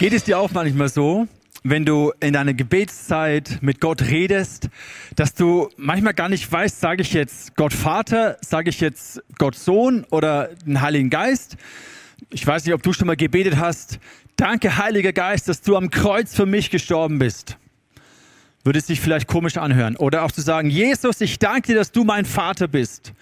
Geht 0.00 0.12
es 0.12 0.24
dir 0.24 0.40
auch 0.40 0.50
manchmal 0.50 0.88
so, 0.88 1.28
wenn 1.62 1.84
du 1.84 2.12
in 2.18 2.32
deiner 2.32 2.52
Gebetszeit 2.52 3.58
mit 3.60 3.80
Gott 3.80 4.02
redest, 4.02 4.68
dass 5.14 5.34
du 5.34 5.70
manchmal 5.76 6.14
gar 6.14 6.28
nicht 6.28 6.50
weißt, 6.50 6.80
sage 6.80 7.02
ich 7.02 7.12
jetzt 7.12 7.54
Gott 7.54 7.72
Vater, 7.72 8.36
sage 8.40 8.70
ich 8.70 8.80
jetzt 8.80 9.22
Gott 9.38 9.54
Sohn 9.54 10.04
oder 10.10 10.50
den 10.66 10.80
Heiligen 10.80 11.10
Geist? 11.10 11.56
Ich 12.30 12.44
weiß 12.44 12.64
nicht, 12.64 12.74
ob 12.74 12.82
du 12.82 12.92
schon 12.92 13.06
mal 13.06 13.14
gebetet 13.14 13.56
hast. 13.56 14.00
Danke, 14.34 14.76
Heiliger 14.78 15.12
Geist, 15.12 15.48
dass 15.48 15.60
du 15.62 15.76
am 15.76 15.90
Kreuz 15.90 16.34
für 16.34 16.44
mich 16.44 16.70
gestorben 16.70 17.20
bist. 17.20 17.56
Würde 18.64 18.80
es 18.80 18.88
sich 18.88 19.00
vielleicht 19.00 19.28
komisch 19.28 19.56
anhören. 19.58 19.96
Oder 19.96 20.24
auch 20.24 20.32
zu 20.32 20.40
sagen, 20.40 20.70
Jesus, 20.70 21.20
ich 21.20 21.38
danke 21.38 21.68
dir, 21.68 21.76
dass 21.76 21.92
du 21.92 22.02
mein 22.02 22.24
Vater 22.24 22.66
bist. 22.66 23.12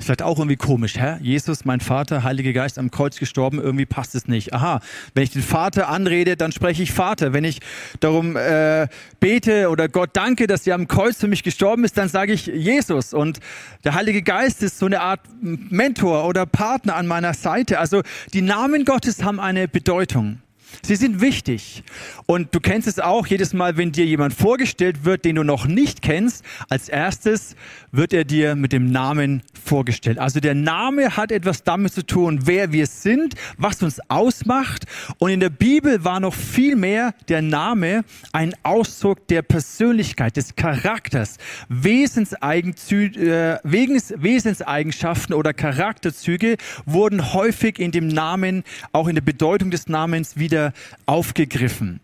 Ist 0.00 0.06
vielleicht 0.06 0.22
auch 0.22 0.38
irgendwie 0.38 0.56
komisch, 0.56 0.96
hä? 0.96 1.18
Jesus, 1.20 1.66
mein 1.66 1.80
Vater, 1.80 2.24
Heiliger 2.24 2.54
Geist 2.54 2.78
am 2.78 2.90
Kreuz 2.90 3.18
gestorben, 3.18 3.60
irgendwie 3.60 3.84
passt 3.84 4.14
es 4.14 4.26
nicht. 4.26 4.54
Aha, 4.54 4.80
wenn 5.12 5.24
ich 5.24 5.30
den 5.30 5.42
Vater 5.42 5.90
anrede, 5.90 6.38
dann 6.38 6.52
spreche 6.52 6.82
ich 6.82 6.92
Vater. 6.92 7.34
Wenn 7.34 7.44
ich 7.44 7.60
darum 8.00 8.34
äh, 8.34 8.88
bete 9.20 9.68
oder 9.68 9.90
Gott 9.90 10.08
danke, 10.14 10.46
dass 10.46 10.66
er 10.66 10.76
am 10.76 10.88
Kreuz 10.88 11.18
für 11.18 11.28
mich 11.28 11.42
gestorben 11.42 11.84
ist, 11.84 11.98
dann 11.98 12.08
sage 12.08 12.32
ich 12.32 12.46
Jesus. 12.46 13.12
Und 13.12 13.40
der 13.84 13.92
Heilige 13.92 14.22
Geist 14.22 14.62
ist 14.62 14.78
so 14.78 14.86
eine 14.86 15.02
Art 15.02 15.20
Mentor 15.42 16.26
oder 16.26 16.46
Partner 16.46 16.96
an 16.96 17.06
meiner 17.06 17.34
Seite. 17.34 17.78
Also 17.78 18.00
die 18.32 18.40
Namen 18.40 18.86
Gottes 18.86 19.22
haben 19.22 19.38
eine 19.38 19.68
Bedeutung. 19.68 20.38
Sie 20.82 20.96
sind 20.96 21.20
wichtig. 21.20 21.82
Und 22.26 22.54
du 22.54 22.60
kennst 22.60 22.88
es 22.88 22.98
auch, 22.98 23.26
jedes 23.26 23.52
Mal, 23.52 23.76
wenn 23.76 23.92
dir 23.92 24.06
jemand 24.06 24.34
vorgestellt 24.34 25.04
wird, 25.04 25.24
den 25.24 25.36
du 25.36 25.42
noch 25.42 25.66
nicht 25.66 26.02
kennst, 26.02 26.44
als 26.68 26.88
erstes 26.88 27.54
wird 27.92 28.12
er 28.12 28.24
dir 28.24 28.54
mit 28.54 28.72
dem 28.72 28.90
Namen 28.90 29.42
vorgestellt. 29.64 30.18
Also 30.18 30.40
der 30.40 30.54
Name 30.54 31.16
hat 31.16 31.32
etwas 31.32 31.62
damit 31.62 31.92
zu 31.92 32.04
tun, 32.04 32.40
wer 32.44 32.72
wir 32.72 32.86
sind, 32.86 33.34
was 33.56 33.82
uns 33.82 34.00
ausmacht. 34.08 34.84
Und 35.18 35.30
in 35.30 35.40
der 35.40 35.50
Bibel 35.50 36.04
war 36.04 36.20
noch 36.20 36.34
viel 36.34 36.76
mehr 36.76 37.14
der 37.28 37.42
Name 37.42 38.04
ein 38.32 38.54
Ausdruck 38.62 39.26
der 39.28 39.42
Persönlichkeit, 39.42 40.36
des 40.36 40.56
Charakters, 40.56 41.36
äh, 41.68 43.58
Wesenseigenschaften 43.62 45.34
oder 45.34 45.52
Charakterzüge 45.52 46.56
wurden 46.86 47.32
häufig 47.32 47.78
in 47.78 47.90
dem 47.90 48.08
Namen, 48.08 48.64
auch 48.92 49.08
in 49.08 49.14
der 49.14 49.22
Bedeutung 49.22 49.70
des 49.70 49.88
Namens 49.88 50.36
wieder 50.36 50.72
aufgegriffen. 51.06 52.00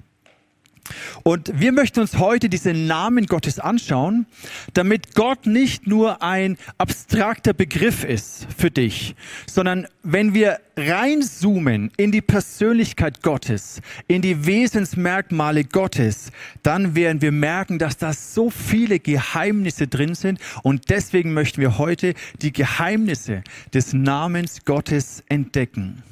Und 1.23 1.51
wir 1.59 1.73
möchten 1.73 2.01
uns 2.01 2.19
heute 2.19 2.48
diesen 2.48 2.87
Namen 2.87 3.27
Gottes 3.27 3.59
anschauen, 3.59 4.27
damit 4.75 5.15
Gott 5.15 5.47
nicht 5.47 5.87
nur 5.87 6.23
ein 6.23 6.56
abstrakter 6.79 7.53
Begriff 7.53 8.05
ist 8.05 8.47
für 8.56 8.70
dich, 8.70 9.14
sondern 9.47 9.87
wenn 10.03 10.34
wir 10.34 10.61
reinzoomen 10.77 11.91
in 11.97 12.12
die 12.12 12.20
Persönlichkeit 12.20 13.23
Gottes, 13.23 13.81
in 14.09 14.23
die 14.23 14.47
Wesensmerkmale 14.47 15.64
Gottes, 15.64 16.31
dann 16.62 16.95
werden 16.95 17.23
wir 17.23 17.33
merken, 17.33 17.79
dass 17.79 17.97
da 17.97 18.12
so 18.12 18.51
viele 18.51 19.01
Geheimnisse 19.01 19.89
drin 19.89 20.14
sind 20.14 20.39
und 20.62 20.91
deswegen 20.91 21.33
möchten 21.33 21.61
wir 21.61 21.79
heute 21.79 22.14
die 22.42 22.53
Geheimnisse 22.53 23.42
des 23.73 23.92
Namens 23.92 24.64
Gottes 24.64 25.25
entdecken. 25.29 26.03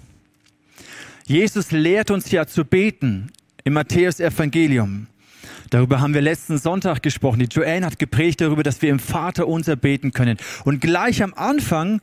Jesus 1.26 1.70
lehrt 1.70 2.10
uns 2.10 2.30
ja 2.30 2.46
zu 2.46 2.64
beten 2.64 3.30
im 3.64 3.72
Matthäus 3.72 4.20
Evangelium. 4.20 5.06
Darüber 5.70 6.00
haben 6.00 6.12
wir 6.12 6.20
letzten 6.20 6.58
Sonntag 6.58 7.02
gesprochen. 7.02 7.40
Die 7.40 7.46
Joanne 7.46 7.86
hat 7.86 7.98
geprägt 7.98 8.42
darüber, 8.42 8.62
dass 8.62 8.82
wir 8.82 8.90
im 8.90 8.98
Vater 8.98 9.48
unser 9.48 9.74
beten 9.74 10.12
können. 10.12 10.36
Und 10.64 10.80
gleich 10.80 11.22
am 11.22 11.32
Anfang 11.32 12.02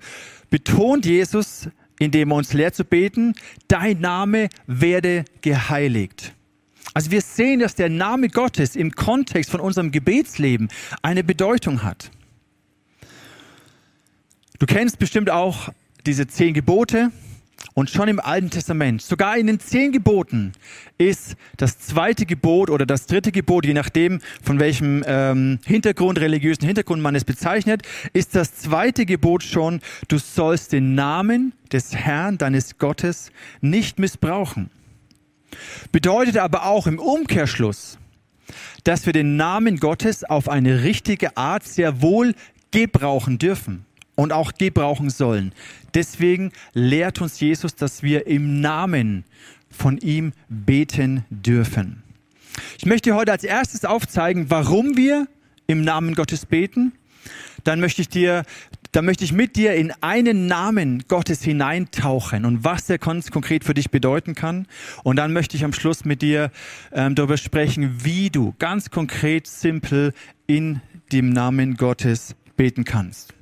betont 0.50 1.06
Jesus, 1.06 1.70
indem 2.00 2.32
er 2.32 2.38
uns 2.38 2.54
lehrt 2.54 2.76
zu 2.76 2.84
beten, 2.84 3.36
dein 3.68 4.02
Name 4.02 4.50
werde 4.66 5.24
geheiligt. 5.42 6.34
Also 6.96 7.12
wir 7.12 7.22
sehen, 7.22 7.60
dass 7.60 7.76
der 7.76 7.90
Name 7.90 8.28
Gottes 8.30 8.76
im 8.76 8.92
Kontext 8.92 9.52
von 9.52 9.60
unserem 9.60 9.92
Gebetsleben 9.92 10.68
eine 11.04 11.24
Bedeutung 11.24 11.84
hat. 11.84 12.10
Du 14.58 14.66
kennst 14.66 14.98
bestimmt 14.98 15.30
auch 15.30 15.70
diese 16.08 16.26
zehn 16.26 16.56
Gebote. 16.56 17.12
Und 17.74 17.90
schon 17.90 18.10
im 18.10 18.20
Alten 18.20 18.50
Testament, 18.50 19.02
sogar 19.02 19.38
in 19.38 19.48
den 19.48 19.60
zehn 19.60 19.92
Geboten, 19.92 20.52
ist 20.98 21.36
das 21.58 21.80
zweite 21.80 22.26
Gebot 22.26 22.70
oder 22.70 22.86
das 22.86 23.06
dritte 23.06 23.32
Gebot, 23.32 23.66
je 23.66 23.74
nachdem 23.74 24.20
von 24.44 24.60
welchem 24.60 25.04
ähm, 25.08 25.60
Hintergrund, 25.66 26.20
religiösen 26.20 26.66
Hintergrund 26.66 27.02
man 27.02 27.16
es 27.16 27.24
bezeichnet, 27.24 27.84
ist 28.14 28.36
das 28.36 28.56
zweite 28.56 29.06
Gebot 29.06 29.44
schon, 29.44 29.80
du 30.10 30.18
sollst 30.18 30.74
den 30.74 30.96
Namen 30.96 31.54
des 31.72 31.96
Herrn, 31.96 32.38
deines 32.38 32.78
Gottes, 32.78 33.32
nicht 33.62 34.00
missbrauchen. 34.00 34.70
Bedeutet 35.92 36.38
aber 36.38 36.66
auch 36.66 36.88
im 36.88 37.00
Umkehrschluss, 37.00 37.98
dass 38.84 39.06
wir 39.06 39.14
den 39.14 39.38
Namen 39.38 39.78
Gottes 39.78 40.24
auf 40.24 40.50
eine 40.50 40.84
richtige 40.84 41.38
Art 41.38 41.64
sehr 41.64 42.02
wohl 42.02 42.34
gebrauchen 42.72 43.38
dürfen 43.38 43.86
und 44.16 44.32
auch 44.32 44.54
gebrauchen 44.54 45.10
sollen. 45.10 45.54
Deswegen 45.94 46.52
lehrt 46.74 47.22
uns 47.22 47.40
Jesus, 47.40 47.76
dass 47.76 48.04
wir 48.04 48.28
im 48.28 48.62
Namen 48.62 49.26
von 49.70 49.98
ihm 49.98 50.34
beten 50.50 51.26
dürfen. 51.30 52.04
Ich 52.78 52.86
möchte 52.86 53.16
heute 53.16 53.32
als 53.32 53.44
erstes 53.44 53.86
aufzeigen, 53.86 54.50
warum 54.50 54.98
wir 54.98 55.28
im 55.68 55.84
Namen 55.84 56.16
Gottes 56.16 56.46
beten. 56.46 56.94
Dann 57.64 57.80
möchte 57.80 58.02
ich 58.02 58.10
dir, 58.10 58.44
dann 58.92 59.06
möchte 59.06 59.24
ich 59.24 59.32
mit 59.32 59.56
dir 59.56 59.76
in 59.76 59.94
einen 60.02 60.48
Namen 60.48 61.04
Gottes 61.08 61.44
hineintauchen 61.44 62.46
und 62.46 62.64
was 62.64 62.90
er 62.90 62.98
ganz 62.98 63.32
konkret 63.32 63.64
für 63.64 63.74
dich 63.74 63.92
bedeuten 63.92 64.36
kann. 64.36 64.68
Und 65.04 65.18
dann 65.18 65.32
möchte 65.32 65.56
ich 65.56 65.64
am 65.64 65.74
Schluss 65.74 66.04
mit 66.04 66.22
dir 66.22 66.52
ähm, 66.92 67.16
darüber 67.16 67.38
sprechen, 67.38 68.04
wie 68.04 68.30
du 68.30 68.54
ganz 68.58 68.90
konkret, 68.90 69.48
simpel 69.48 70.14
in 70.48 70.82
dem 71.12 71.30
Namen 71.30 71.76
Gottes 71.76 72.36
beten 72.58 72.84
kannst. 72.84 73.34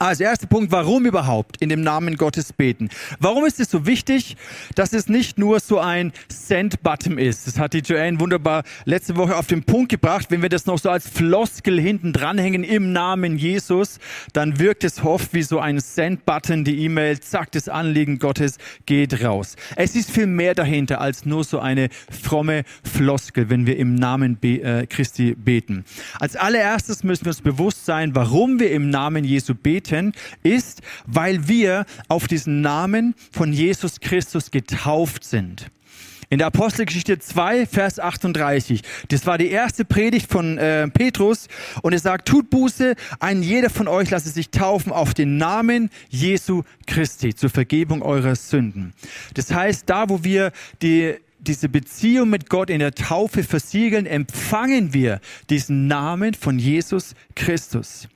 Also 0.00 0.22
erster 0.22 0.46
Punkt, 0.46 0.70
warum 0.70 1.06
überhaupt 1.06 1.56
in 1.60 1.70
dem 1.70 1.80
Namen 1.80 2.16
Gottes 2.16 2.52
beten? 2.52 2.88
Warum 3.18 3.44
ist 3.44 3.58
es 3.58 3.68
so 3.68 3.84
wichtig, 3.84 4.36
dass 4.76 4.92
es 4.92 5.08
nicht 5.08 5.38
nur 5.38 5.58
so 5.58 5.80
ein 5.80 6.12
Send-Button 6.28 7.18
ist? 7.18 7.48
Das 7.48 7.58
hat 7.58 7.72
die 7.72 7.80
Joanne 7.80 8.20
wunderbar 8.20 8.62
letzte 8.84 9.16
Woche 9.16 9.34
auf 9.34 9.48
den 9.48 9.64
Punkt 9.64 9.88
gebracht. 9.88 10.26
Wenn 10.30 10.40
wir 10.40 10.50
das 10.50 10.66
noch 10.66 10.78
so 10.78 10.88
als 10.88 11.08
Floskel 11.08 11.80
hinten 11.80 12.12
dranhängen 12.12 12.62
im 12.62 12.92
Namen 12.92 13.38
Jesus, 13.38 13.98
dann 14.32 14.60
wirkt 14.60 14.84
es 14.84 15.02
oft 15.02 15.34
wie 15.34 15.42
so 15.42 15.58
ein 15.58 15.80
Send-Button, 15.80 16.62
die 16.62 16.84
E-Mail, 16.84 17.18
zack, 17.18 17.50
das 17.50 17.68
Anliegen 17.68 18.20
Gottes 18.20 18.58
geht 18.86 19.24
raus. 19.24 19.56
Es 19.74 19.96
ist 19.96 20.12
viel 20.12 20.26
mehr 20.26 20.54
dahinter 20.54 21.00
als 21.00 21.26
nur 21.26 21.42
so 21.42 21.58
eine 21.58 21.88
fromme 22.22 22.62
Floskel, 22.84 23.50
wenn 23.50 23.66
wir 23.66 23.76
im 23.76 23.96
Namen 23.96 24.36
be 24.36 24.62
äh, 24.62 24.86
Christi 24.86 25.34
beten. 25.34 25.84
Als 26.20 26.36
allererstes 26.36 27.02
müssen 27.02 27.24
wir 27.24 27.30
uns 27.30 27.40
bewusst 27.40 27.84
sein, 27.84 28.14
warum 28.14 28.60
wir 28.60 28.70
im 28.70 28.90
Namen 28.90 29.24
Jesu 29.24 29.54
beten 29.54 29.87
beten, 29.88 30.12
ist, 30.42 30.82
weil 31.06 31.48
wir 31.48 31.84
auf 32.08 32.28
diesen 32.28 32.60
Namen 32.60 33.14
von 33.30 33.52
Jesus 33.52 34.00
Christus 34.00 34.50
getauft 34.50 35.24
sind. 35.24 35.70
In 36.30 36.38
der 36.38 36.48
Apostelgeschichte 36.48 37.18
2, 37.18 37.64
Vers 37.64 37.98
38. 37.98 38.82
Das 39.08 39.24
war 39.24 39.38
die 39.38 39.48
erste 39.48 39.86
Predigt 39.86 40.30
von 40.30 40.58
äh, 40.58 40.86
Petrus 40.88 41.48
und 41.80 41.94
er 41.94 41.98
sagt, 41.98 42.28
tut 42.28 42.50
Buße, 42.50 42.96
ein 43.18 43.42
jeder 43.42 43.70
von 43.70 43.88
euch 43.88 44.10
lasse 44.10 44.28
sich 44.28 44.50
taufen 44.50 44.92
auf 44.92 45.14
den 45.14 45.38
Namen 45.38 45.88
Jesu 46.10 46.64
Christi 46.86 47.34
zur 47.34 47.48
Vergebung 47.48 48.02
eurer 48.02 48.36
Sünden. 48.36 48.92
Das 49.32 49.50
heißt, 49.50 49.88
da 49.88 50.10
wo 50.10 50.22
wir 50.22 50.52
die 50.82 51.14
diese 51.40 51.68
Beziehung 51.68 52.28
mit 52.28 52.50
Gott 52.50 52.68
in 52.68 52.80
der 52.80 52.94
Taufe 52.94 53.44
versiegeln, 53.44 54.06
empfangen 54.06 54.92
wir 54.92 55.20
diesen 55.48 55.86
Namen 55.86 56.34
von 56.34 56.58
Jesus 56.58 57.14
Christus. 57.36 58.08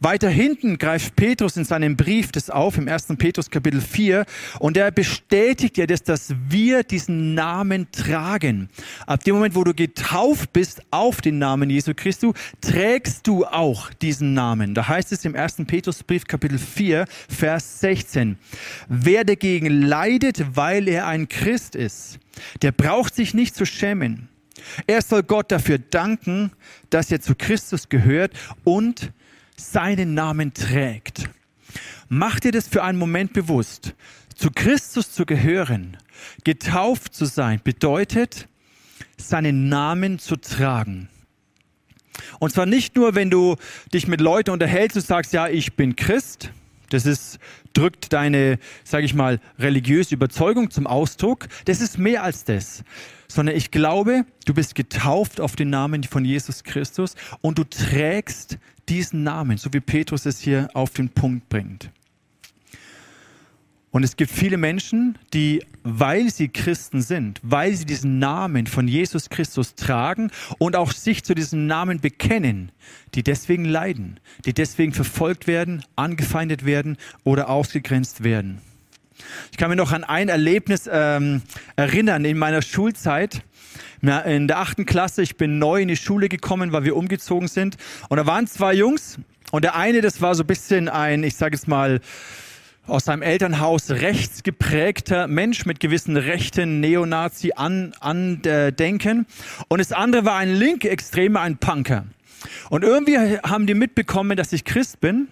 Weiter 0.00 0.28
hinten 0.28 0.78
greift 0.78 1.16
Petrus 1.16 1.56
in 1.56 1.64
seinem 1.64 1.96
Brief 1.96 2.30
das 2.30 2.50
auf, 2.50 2.78
im 2.78 2.88
1. 2.88 3.08
Petrus 3.18 3.50
Kapitel 3.50 3.80
4, 3.80 4.24
und 4.60 4.76
er 4.76 4.90
bestätigt 4.92 5.76
ja 5.76 5.86
das, 5.86 6.02
dass 6.04 6.34
wir 6.48 6.84
diesen 6.84 7.34
Namen 7.34 7.90
tragen. 7.90 8.68
Ab 9.06 9.24
dem 9.24 9.34
Moment, 9.34 9.56
wo 9.56 9.64
du 9.64 9.74
getauft 9.74 10.52
bist 10.52 10.82
auf 10.90 11.20
den 11.20 11.38
Namen 11.38 11.68
Jesu 11.68 11.94
Christus, 11.96 12.34
trägst 12.60 13.26
du 13.26 13.44
auch 13.44 13.92
diesen 13.94 14.34
Namen. 14.34 14.74
Da 14.74 14.86
heißt 14.86 15.10
es 15.12 15.24
im 15.24 15.34
1. 15.34 15.56
Petrusbrief 15.66 16.26
Kapitel 16.26 16.58
4, 16.58 17.04
Vers 17.28 17.80
16, 17.80 18.38
wer 18.88 19.24
dagegen 19.24 19.82
leidet, 19.82 20.56
weil 20.56 20.88
er 20.88 21.06
ein 21.08 21.28
Christ 21.28 21.74
ist, 21.74 22.20
der 22.62 22.72
braucht 22.72 23.14
sich 23.16 23.34
nicht 23.34 23.56
zu 23.56 23.66
schämen. 23.66 24.28
Er 24.86 25.02
soll 25.02 25.22
Gott 25.22 25.50
dafür 25.50 25.78
danken, 25.78 26.52
dass 26.90 27.10
er 27.10 27.20
zu 27.20 27.34
Christus 27.34 27.88
gehört 27.88 28.32
und 28.64 29.12
seinen 29.58 30.14
Namen 30.14 30.54
trägt. 30.54 31.28
Mach 32.08 32.40
dir 32.40 32.52
das 32.52 32.68
für 32.68 32.82
einen 32.82 32.98
Moment 32.98 33.32
bewusst. 33.32 33.94
Zu 34.34 34.50
Christus 34.50 35.12
zu 35.12 35.26
gehören, 35.26 35.96
getauft 36.44 37.14
zu 37.14 37.24
sein, 37.24 37.60
bedeutet, 37.62 38.48
seinen 39.16 39.68
Namen 39.68 40.18
zu 40.18 40.36
tragen. 40.36 41.08
Und 42.38 42.52
zwar 42.52 42.66
nicht 42.66 42.96
nur, 42.96 43.14
wenn 43.14 43.30
du 43.30 43.56
dich 43.92 44.06
mit 44.06 44.20
Leuten 44.20 44.50
unterhältst 44.50 44.96
und 44.96 45.06
sagst, 45.06 45.32
ja, 45.32 45.48
ich 45.48 45.74
bin 45.74 45.96
Christ, 45.96 46.50
Das 46.90 47.06
ist, 47.06 47.38
drückt 47.72 48.12
deine, 48.12 48.58
sage 48.84 49.04
ich 49.04 49.14
mal, 49.14 49.40
religiöse 49.58 50.14
Überzeugung 50.14 50.70
zum 50.70 50.86
Ausdruck. 50.86 51.48
Das 51.64 51.80
ist 51.80 51.98
mehr 51.98 52.22
als 52.22 52.44
das. 52.44 52.82
Sondern 53.28 53.56
ich 53.56 53.70
glaube, 53.70 54.24
du 54.46 54.54
bist 54.54 54.74
getauft 54.74 55.40
auf 55.40 55.54
den 55.54 55.70
Namen 55.70 56.04
von 56.04 56.24
Jesus 56.24 56.64
Christus 56.64 57.14
und 57.40 57.58
du 57.58 57.64
trägst 57.64 58.58
diesen 58.88 59.22
Namen, 59.22 59.58
so 59.58 59.72
wie 59.72 59.80
Petrus 59.80 60.24
es 60.24 60.40
hier 60.40 60.68
auf 60.72 60.90
den 60.90 61.10
Punkt 61.10 61.48
bringt. 61.48 61.90
Und 63.90 64.04
es 64.04 64.16
gibt 64.16 64.30
viele 64.30 64.58
Menschen, 64.58 65.16
die, 65.32 65.64
weil 65.82 66.30
sie 66.30 66.48
Christen 66.48 67.00
sind, 67.00 67.40
weil 67.42 67.74
sie 67.74 67.86
diesen 67.86 68.18
Namen 68.18 68.66
von 68.66 68.86
Jesus 68.86 69.30
Christus 69.30 69.74
tragen 69.74 70.30
und 70.58 70.76
auch 70.76 70.92
sich 70.92 71.24
zu 71.24 71.34
diesem 71.34 71.66
Namen 71.66 72.00
bekennen, 72.00 72.70
die 73.14 73.22
deswegen 73.22 73.64
leiden, 73.64 74.20
die 74.44 74.52
deswegen 74.52 74.92
verfolgt 74.92 75.46
werden, 75.46 75.84
angefeindet 75.96 76.66
werden 76.66 76.98
oder 77.24 77.48
ausgegrenzt 77.48 78.24
werden. 78.24 78.60
Ich 79.50 79.56
kann 79.56 79.70
mir 79.70 79.76
noch 79.76 79.92
an 79.92 80.04
ein 80.04 80.28
Erlebnis 80.28 80.88
ähm, 80.90 81.42
erinnern 81.76 82.24
in 82.24 82.38
meiner 82.38 82.62
Schulzeit. 82.62 83.42
In 84.00 84.46
der 84.46 84.58
achten 84.60 84.86
Klasse, 84.86 85.22
ich 85.22 85.36
bin 85.36 85.58
neu 85.58 85.82
in 85.82 85.88
die 85.88 85.96
Schule 85.96 86.28
gekommen, 86.28 86.70
weil 86.70 86.84
wir 86.84 86.94
umgezogen 86.94 87.48
sind. 87.48 87.76
Und 88.08 88.18
da 88.18 88.26
waren 88.26 88.46
zwei 88.46 88.72
Jungs. 88.74 89.18
Und 89.50 89.64
der 89.64 89.74
eine, 89.74 90.02
das 90.02 90.22
war 90.22 90.36
so 90.36 90.44
ein 90.44 90.46
bisschen 90.46 90.88
ein, 90.88 91.24
ich 91.24 91.34
sage 91.34 91.56
jetzt 91.56 91.66
mal, 91.66 92.00
aus 92.88 93.04
seinem 93.04 93.22
Elternhaus 93.22 93.90
rechts 93.90 94.42
geprägter 94.42 95.28
Mensch 95.28 95.66
mit 95.66 95.80
gewissen 95.80 96.16
rechten 96.16 96.80
Neonazi-Andenken. 96.80 99.26
Und 99.68 99.78
das 99.78 99.92
andere 99.92 100.24
war 100.24 100.36
ein 100.36 100.54
Linkextremer, 100.54 101.40
ein 101.40 101.58
Punker. 101.58 102.06
Und 102.70 102.84
irgendwie 102.84 103.38
haben 103.38 103.66
die 103.66 103.74
mitbekommen, 103.74 104.36
dass 104.36 104.52
ich 104.52 104.64
Christ 104.64 105.00
bin 105.00 105.28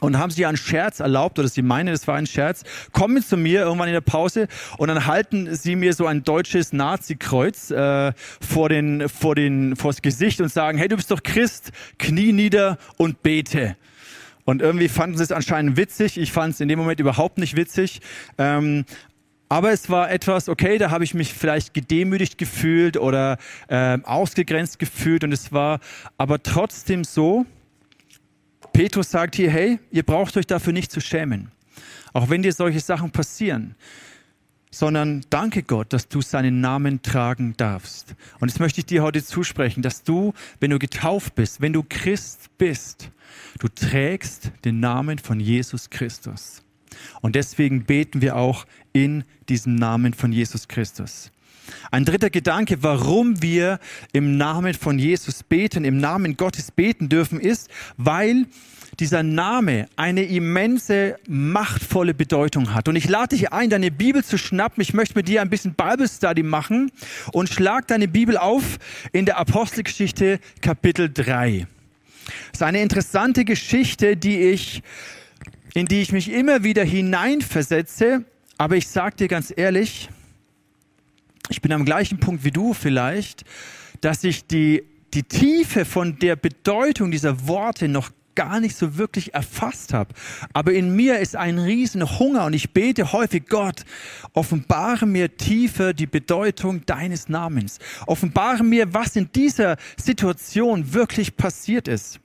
und 0.00 0.18
haben 0.18 0.30
sie 0.30 0.46
einen 0.46 0.56
Scherz 0.56 1.00
erlaubt, 1.00 1.38
oder 1.38 1.48
sie 1.48 1.62
meinen, 1.62 1.94
es 1.94 2.06
war 2.06 2.16
ein 2.16 2.26
Scherz, 2.26 2.64
kommen 2.92 3.22
zu 3.22 3.36
mir 3.36 3.60
irgendwann 3.60 3.88
in 3.88 3.94
der 3.94 4.00
Pause 4.00 4.48
und 4.78 4.88
dann 4.88 5.06
halten 5.06 5.54
sie 5.54 5.76
mir 5.76 5.92
so 5.92 6.06
ein 6.06 6.24
deutsches 6.24 6.72
Nazi-Kreuz 6.72 7.70
äh, 7.70 8.12
vor 8.40 8.68
den, 8.68 9.08
vor 9.08 9.34
den, 9.34 9.76
vors 9.76 10.02
Gesicht 10.02 10.40
und 10.40 10.50
sagen, 10.50 10.78
hey, 10.78 10.88
du 10.88 10.96
bist 10.96 11.10
doch 11.10 11.22
Christ, 11.22 11.72
knie 11.98 12.32
nieder 12.32 12.78
und 12.96 13.22
bete. 13.22 13.76
Und 14.50 14.62
irgendwie 14.62 14.88
fanden 14.88 15.16
sie 15.16 15.22
es 15.22 15.30
anscheinend 15.30 15.76
witzig. 15.76 16.18
Ich 16.18 16.32
fand 16.32 16.54
es 16.54 16.60
in 16.60 16.66
dem 16.66 16.76
Moment 16.76 16.98
überhaupt 16.98 17.38
nicht 17.38 17.54
witzig. 17.54 18.00
Ähm, 18.36 18.84
aber 19.48 19.70
es 19.70 19.88
war 19.90 20.10
etwas, 20.10 20.48
okay, 20.48 20.76
da 20.76 20.90
habe 20.90 21.04
ich 21.04 21.14
mich 21.14 21.32
vielleicht 21.32 21.72
gedemütigt 21.72 22.36
gefühlt 22.36 22.96
oder 22.96 23.38
äh, 23.68 23.98
ausgegrenzt 24.02 24.80
gefühlt. 24.80 25.22
Und 25.22 25.30
es 25.30 25.52
war 25.52 25.78
aber 26.18 26.42
trotzdem 26.42 27.04
so, 27.04 27.46
Petrus 28.72 29.12
sagt 29.12 29.36
hier, 29.36 29.52
hey, 29.52 29.78
ihr 29.92 30.02
braucht 30.02 30.36
euch 30.36 30.48
dafür 30.48 30.72
nicht 30.72 30.90
zu 30.90 31.00
schämen. 31.00 31.52
Auch 32.12 32.28
wenn 32.28 32.42
dir 32.42 32.52
solche 32.52 32.80
Sachen 32.80 33.12
passieren. 33.12 33.76
Sondern 34.72 35.24
danke 35.30 35.62
Gott, 35.62 35.92
dass 35.92 36.08
du 36.08 36.22
seinen 36.22 36.60
Namen 36.60 37.02
tragen 37.02 37.54
darfst. 37.56 38.16
Und 38.40 38.48
jetzt 38.48 38.58
möchte 38.58 38.80
ich 38.80 38.86
dir 38.86 39.04
heute 39.04 39.22
zusprechen, 39.22 39.82
dass 39.82 40.02
du, 40.02 40.34
wenn 40.58 40.72
du 40.72 40.80
getauft 40.80 41.36
bist, 41.36 41.60
wenn 41.60 41.72
du 41.72 41.84
Christ 41.88 42.50
bist, 42.58 43.12
du 43.58 43.68
trägst 43.68 44.52
den 44.64 44.80
Namen 44.80 45.18
von 45.18 45.40
Jesus 45.40 45.90
Christus. 45.90 46.62
Und 47.20 47.36
deswegen 47.36 47.84
beten 47.84 48.20
wir 48.20 48.36
auch 48.36 48.66
in 48.92 49.24
diesem 49.48 49.74
Namen 49.74 50.14
von 50.14 50.32
Jesus 50.32 50.68
Christus. 50.68 51.30
Ein 51.90 52.04
dritter 52.04 52.30
Gedanke, 52.30 52.82
warum 52.82 53.42
wir 53.42 53.78
im 54.12 54.36
Namen 54.36 54.74
von 54.74 54.98
Jesus 54.98 55.42
beten, 55.42 55.84
im 55.84 55.98
Namen 55.98 56.36
Gottes 56.36 56.72
beten 56.72 57.08
dürfen, 57.08 57.40
ist, 57.40 57.70
weil 57.96 58.46
dieser 58.98 59.22
Name 59.22 59.86
eine 59.96 60.24
immense, 60.24 61.16
machtvolle 61.28 62.12
Bedeutung 62.12 62.74
hat. 62.74 62.88
Und 62.88 62.96
ich 62.96 63.08
lade 63.08 63.36
dich 63.36 63.52
ein, 63.52 63.70
deine 63.70 63.90
Bibel 63.90 64.24
zu 64.24 64.36
schnappen. 64.36 64.82
Ich 64.82 64.94
möchte 64.94 65.14
mit 65.14 65.28
dir 65.28 65.42
ein 65.42 65.50
bisschen 65.50 65.74
Bible 65.74 66.08
Study 66.08 66.42
machen 66.42 66.90
und 67.32 67.48
schlag 67.48 67.86
deine 67.86 68.08
Bibel 68.08 68.36
auf 68.36 68.78
in 69.12 69.26
der 69.26 69.38
Apostelgeschichte 69.38 70.40
Kapitel 70.60 71.10
3. 71.12 71.66
Das 72.52 72.60
ist 72.60 72.62
eine 72.62 72.82
interessante 72.82 73.44
Geschichte, 73.44 74.16
die 74.16 74.40
ich, 74.40 74.82
in 75.74 75.86
die 75.86 76.02
ich 76.02 76.12
mich 76.12 76.30
immer 76.30 76.62
wieder 76.64 76.84
hineinversetze. 76.84 78.24
Aber 78.58 78.76
ich 78.76 78.88
sage 78.88 79.16
dir 79.16 79.28
ganz 79.28 79.52
ehrlich, 79.54 80.08
ich 81.48 81.60
bin 81.62 81.72
am 81.72 81.84
gleichen 81.84 82.20
Punkt 82.20 82.44
wie 82.44 82.50
du 82.50 82.74
vielleicht, 82.74 83.44
dass 84.00 84.24
ich 84.24 84.46
die, 84.46 84.84
die 85.14 85.24
Tiefe 85.24 85.84
von 85.84 86.18
der 86.18 86.36
Bedeutung 86.36 87.10
dieser 87.10 87.46
Worte 87.48 87.88
noch 87.88 88.10
gar 88.40 88.58
nicht 88.58 88.74
so 88.74 88.96
wirklich 88.96 89.34
erfasst 89.34 89.92
habe. 89.92 90.14
Aber 90.54 90.72
in 90.72 90.96
mir 90.96 91.18
ist 91.18 91.36
ein 91.36 91.58
riesen 91.58 92.18
Hunger 92.18 92.46
und 92.46 92.54
ich 92.54 92.70
bete 92.70 93.12
häufig, 93.12 93.44
Gott, 93.50 93.84
offenbare 94.32 95.04
mir 95.04 95.36
tiefer 95.36 95.92
die 95.92 96.06
Bedeutung 96.06 96.86
deines 96.86 97.28
Namens. 97.28 97.80
Offenbare 98.06 98.64
mir, 98.64 98.94
was 98.94 99.14
in 99.14 99.30
dieser 99.30 99.76
Situation 99.98 100.94
wirklich 100.94 101.36
passiert 101.36 101.86
ist. 101.86 102.18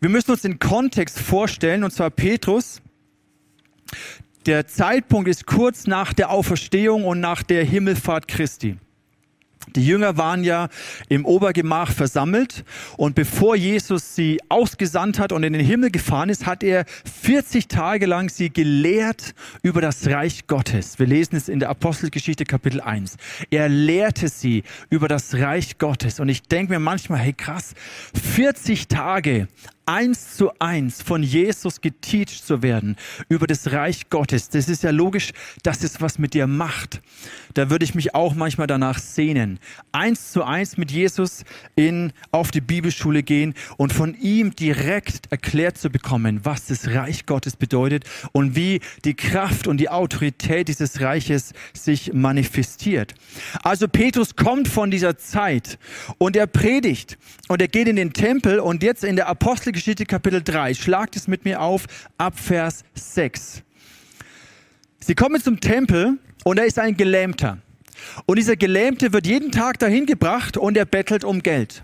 Wir 0.00 0.08
müssen 0.08 0.30
uns 0.30 0.40
den 0.40 0.58
Kontext 0.58 1.18
vorstellen, 1.20 1.84
und 1.84 1.90
zwar 1.90 2.08
Petrus, 2.08 2.80
der 4.46 4.66
Zeitpunkt 4.68 5.28
ist 5.28 5.44
kurz 5.44 5.86
nach 5.86 6.14
der 6.14 6.30
Auferstehung 6.30 7.04
und 7.04 7.20
nach 7.20 7.42
der 7.42 7.62
Himmelfahrt 7.62 8.26
Christi. 8.26 8.78
Die 9.74 9.86
Jünger 9.86 10.16
waren 10.16 10.44
ja 10.44 10.68
im 11.08 11.24
Obergemach 11.24 11.92
versammelt 11.92 12.64
und 12.96 13.14
bevor 13.14 13.54
Jesus 13.54 14.14
sie 14.14 14.40
ausgesandt 14.48 15.18
hat 15.18 15.32
und 15.32 15.42
in 15.42 15.52
den 15.52 15.64
Himmel 15.64 15.90
gefahren 15.90 16.30
ist, 16.30 16.46
hat 16.46 16.62
er 16.62 16.84
40 17.22 17.68
Tage 17.68 18.06
lang 18.06 18.30
sie 18.30 18.50
gelehrt 18.50 19.34
über 19.62 19.80
das 19.80 20.06
Reich 20.08 20.46
Gottes. 20.46 20.98
Wir 20.98 21.06
lesen 21.06 21.36
es 21.36 21.48
in 21.48 21.60
der 21.60 21.68
Apostelgeschichte 21.68 22.44
Kapitel 22.44 22.80
1. 22.80 23.16
Er 23.50 23.68
lehrte 23.68 24.28
sie 24.28 24.62
über 24.90 25.08
das 25.08 25.34
Reich 25.34 25.78
Gottes 25.78 26.18
und 26.20 26.28
ich 26.28 26.42
denke 26.42 26.72
mir 26.72 26.80
manchmal, 26.80 27.20
hey 27.20 27.32
krass, 27.32 27.74
40 28.14 28.88
Tage 28.88 29.48
eins 29.88 30.36
zu 30.36 30.50
eins 30.60 31.00
von 31.00 31.22
Jesus 31.22 31.80
geteacht 31.80 32.46
zu 32.46 32.62
werden 32.62 32.96
über 33.30 33.46
das 33.46 33.72
Reich 33.72 34.10
Gottes, 34.10 34.50
das 34.50 34.68
ist 34.68 34.82
ja 34.82 34.90
logisch, 34.90 35.32
dass 35.62 35.82
es 35.82 36.02
was 36.02 36.18
mit 36.18 36.34
dir 36.34 36.46
macht. 36.46 37.00
Da 37.54 37.70
würde 37.70 37.86
ich 37.86 37.94
mich 37.94 38.14
auch 38.14 38.34
manchmal 38.34 38.66
danach 38.66 38.98
sehnen. 38.98 39.58
Eins 39.90 40.32
zu 40.32 40.44
eins 40.44 40.76
mit 40.76 40.90
Jesus 40.90 41.44
in, 41.74 42.12
auf 42.30 42.50
die 42.50 42.60
Bibelschule 42.60 43.22
gehen 43.22 43.54
und 43.78 43.94
von 43.94 44.14
ihm 44.14 44.54
direkt 44.54 45.32
erklärt 45.32 45.78
zu 45.78 45.88
bekommen, 45.88 46.40
was 46.44 46.66
das 46.66 46.88
Reich 46.88 47.24
Gottes 47.24 47.56
bedeutet 47.56 48.04
und 48.32 48.54
wie 48.54 48.80
die 49.06 49.14
Kraft 49.14 49.66
und 49.66 49.78
die 49.78 49.88
Autorität 49.88 50.68
dieses 50.68 51.00
Reiches 51.00 51.54
sich 51.72 52.12
manifestiert. 52.12 53.14
Also 53.62 53.88
Petrus 53.88 54.36
kommt 54.36 54.68
von 54.68 54.90
dieser 54.90 55.16
Zeit 55.16 55.78
und 56.18 56.36
er 56.36 56.46
predigt 56.46 57.16
und 57.48 57.62
er 57.62 57.68
geht 57.68 57.88
in 57.88 57.96
den 57.96 58.12
Tempel 58.12 58.60
und 58.60 58.82
jetzt 58.82 59.02
in 59.02 59.16
der 59.16 59.28
Apostel 59.28 59.72
Apostelgeschichte 59.78 60.06
Kapitel 60.06 60.42
3. 60.42 60.74
Schlagt 60.74 61.14
es 61.14 61.28
mit 61.28 61.44
mir 61.44 61.60
auf, 61.60 61.84
ab 62.16 62.36
Vers 62.36 62.82
6. 62.94 63.62
Sie 64.98 65.14
kommen 65.14 65.40
zum 65.40 65.60
Tempel 65.60 66.18
und 66.42 66.58
da 66.58 66.64
ist 66.64 66.80
ein 66.80 66.96
Gelähmter. 66.96 67.58
Und 68.26 68.40
dieser 68.40 68.56
Gelähmte 68.56 69.12
wird 69.12 69.28
jeden 69.28 69.52
Tag 69.52 69.78
dahin 69.78 70.04
gebracht 70.04 70.56
und 70.56 70.76
er 70.76 70.84
bettelt 70.84 71.22
um 71.22 71.44
Geld. 71.44 71.82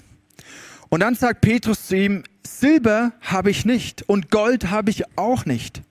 Und 0.88 1.00
dann 1.04 1.14
sagt 1.14 1.40
Petrus 1.40 1.86
zu 1.86 1.96
ihm, 1.96 2.24
Silber 2.44 3.12
habe 3.20 3.52
ich 3.52 3.64
nicht 3.64 4.02
und 4.08 4.28
Gold 4.28 4.72
habe 4.72 4.90
ich 4.90 5.04
auch 5.16 5.44
nicht. 5.44 5.82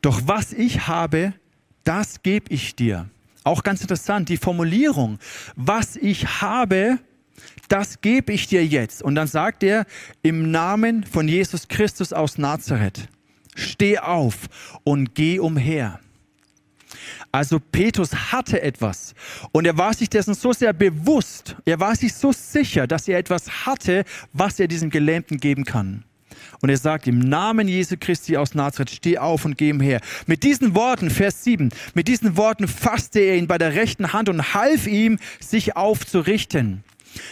Doch 0.00 0.22
was 0.24 0.54
ich 0.54 0.88
habe, 0.88 1.34
das 1.84 2.22
gebe 2.22 2.50
ich 2.50 2.76
dir. 2.76 3.10
Auch 3.44 3.62
ganz 3.62 3.82
interessant, 3.82 4.30
die 4.30 4.38
Formulierung, 4.38 5.18
was 5.54 5.96
ich 5.96 6.40
habe, 6.40 6.98
das 7.68 8.00
gebe 8.00 8.32
ich 8.32 8.46
dir 8.46 8.64
jetzt. 8.64 9.02
Und 9.02 9.14
dann 9.14 9.26
sagt 9.26 9.62
er, 9.62 9.86
im 10.22 10.50
Namen 10.50 11.04
von 11.04 11.28
Jesus 11.28 11.68
Christus 11.68 12.12
aus 12.12 12.38
Nazareth, 12.38 13.08
steh 13.54 13.98
auf 13.98 14.48
und 14.84 15.14
geh 15.14 15.38
umher. 15.38 16.00
Also 17.30 17.60
Petrus 17.60 18.32
hatte 18.32 18.62
etwas 18.62 19.14
und 19.52 19.66
er 19.66 19.76
war 19.76 19.92
sich 19.92 20.08
dessen 20.08 20.34
so 20.34 20.52
sehr 20.52 20.72
bewusst, 20.72 21.56
er 21.66 21.78
war 21.78 21.94
sich 21.94 22.14
so 22.14 22.32
sicher, 22.32 22.86
dass 22.86 23.06
er 23.06 23.18
etwas 23.18 23.66
hatte, 23.66 24.04
was 24.32 24.58
er 24.58 24.68
diesem 24.68 24.88
Gelähmten 24.88 25.38
geben 25.38 25.64
kann. 25.64 26.04
Und 26.60 26.70
er 26.70 26.76
sagt, 26.76 27.06
im 27.06 27.18
Namen 27.18 27.68
Jesu 27.68 27.96
Christi 27.98 28.36
aus 28.36 28.54
Nazareth, 28.54 28.90
steh 28.90 29.18
auf 29.18 29.44
und 29.44 29.58
geh 29.58 29.72
umher. 29.72 30.00
Mit 30.26 30.42
diesen 30.42 30.74
Worten, 30.74 31.10
Vers 31.10 31.44
7, 31.44 31.70
mit 31.94 32.08
diesen 32.08 32.36
Worten 32.36 32.66
fasste 32.66 33.20
er 33.20 33.36
ihn 33.36 33.46
bei 33.46 33.58
der 33.58 33.74
rechten 33.74 34.12
Hand 34.12 34.28
und 34.28 34.54
half 34.54 34.86
ihm, 34.86 35.18
sich 35.40 35.76
aufzurichten. 35.76 36.82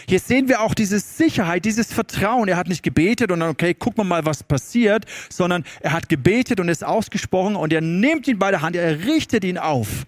Hier 0.07 0.19
sehen 0.19 0.47
wir 0.47 0.61
auch 0.61 0.73
diese 0.73 0.99
Sicherheit, 0.99 1.65
dieses 1.65 1.93
Vertrauen. 1.93 2.47
Er 2.47 2.57
hat 2.57 2.67
nicht 2.67 2.83
gebetet 2.83 3.31
und 3.31 3.39
dann, 3.39 3.49
okay, 3.49 3.73
gucken 3.73 3.99
wir 3.99 4.03
mal, 4.05 4.25
was 4.25 4.43
passiert, 4.43 5.05
sondern 5.29 5.63
er 5.81 5.93
hat 5.93 6.09
gebetet 6.09 6.59
und 6.59 6.69
ist 6.69 6.83
ausgesprochen 6.83 7.55
und 7.55 7.73
er 7.73 7.81
nimmt 7.81 8.27
ihn 8.27 8.39
bei 8.39 8.51
der 8.51 8.61
Hand, 8.61 8.75
er 8.75 9.05
richtet 9.05 9.43
ihn 9.43 9.57
auf. 9.57 10.05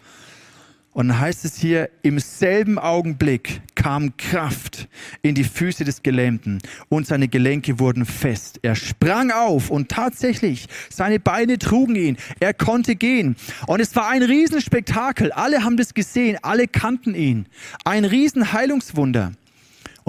Und 0.92 1.10
dann 1.10 1.20
heißt 1.20 1.46
es 1.46 1.58
hier, 1.58 1.90
im 2.02 2.20
selben 2.20 2.80
Augenblick 2.80 3.62
kam 3.76 4.18
Kraft 4.18 4.90
in 5.22 5.36
die 5.36 5.44
Füße 5.44 5.86
des 5.86 6.02
Gelähmten 6.02 6.60
und 6.90 7.06
seine 7.06 7.28
Gelenke 7.28 7.80
wurden 7.80 8.06
fest. 8.06 8.60
Er 8.64 8.76
sprang 8.76 9.32
auf 9.32 9.70
und 9.70 9.90
tatsächlich, 9.90 10.68
seine 10.90 11.20
Beine 11.20 11.60
trugen 11.60 11.96
ihn. 11.96 12.18
Er 12.40 12.56
konnte 12.56 12.96
gehen. 12.96 13.36
Und 13.68 13.80
es 13.80 13.96
war 13.96 14.10
ein 14.10 14.24
Riesenspektakel. 14.24 15.32
Alle 15.32 15.64
haben 15.64 15.78
das 15.78 15.94
gesehen, 15.94 16.38
alle 16.42 16.68
kannten 16.68 17.14
ihn. 17.14 17.46
Ein 17.86 18.04
Riesenheilungswunder. 18.04 19.32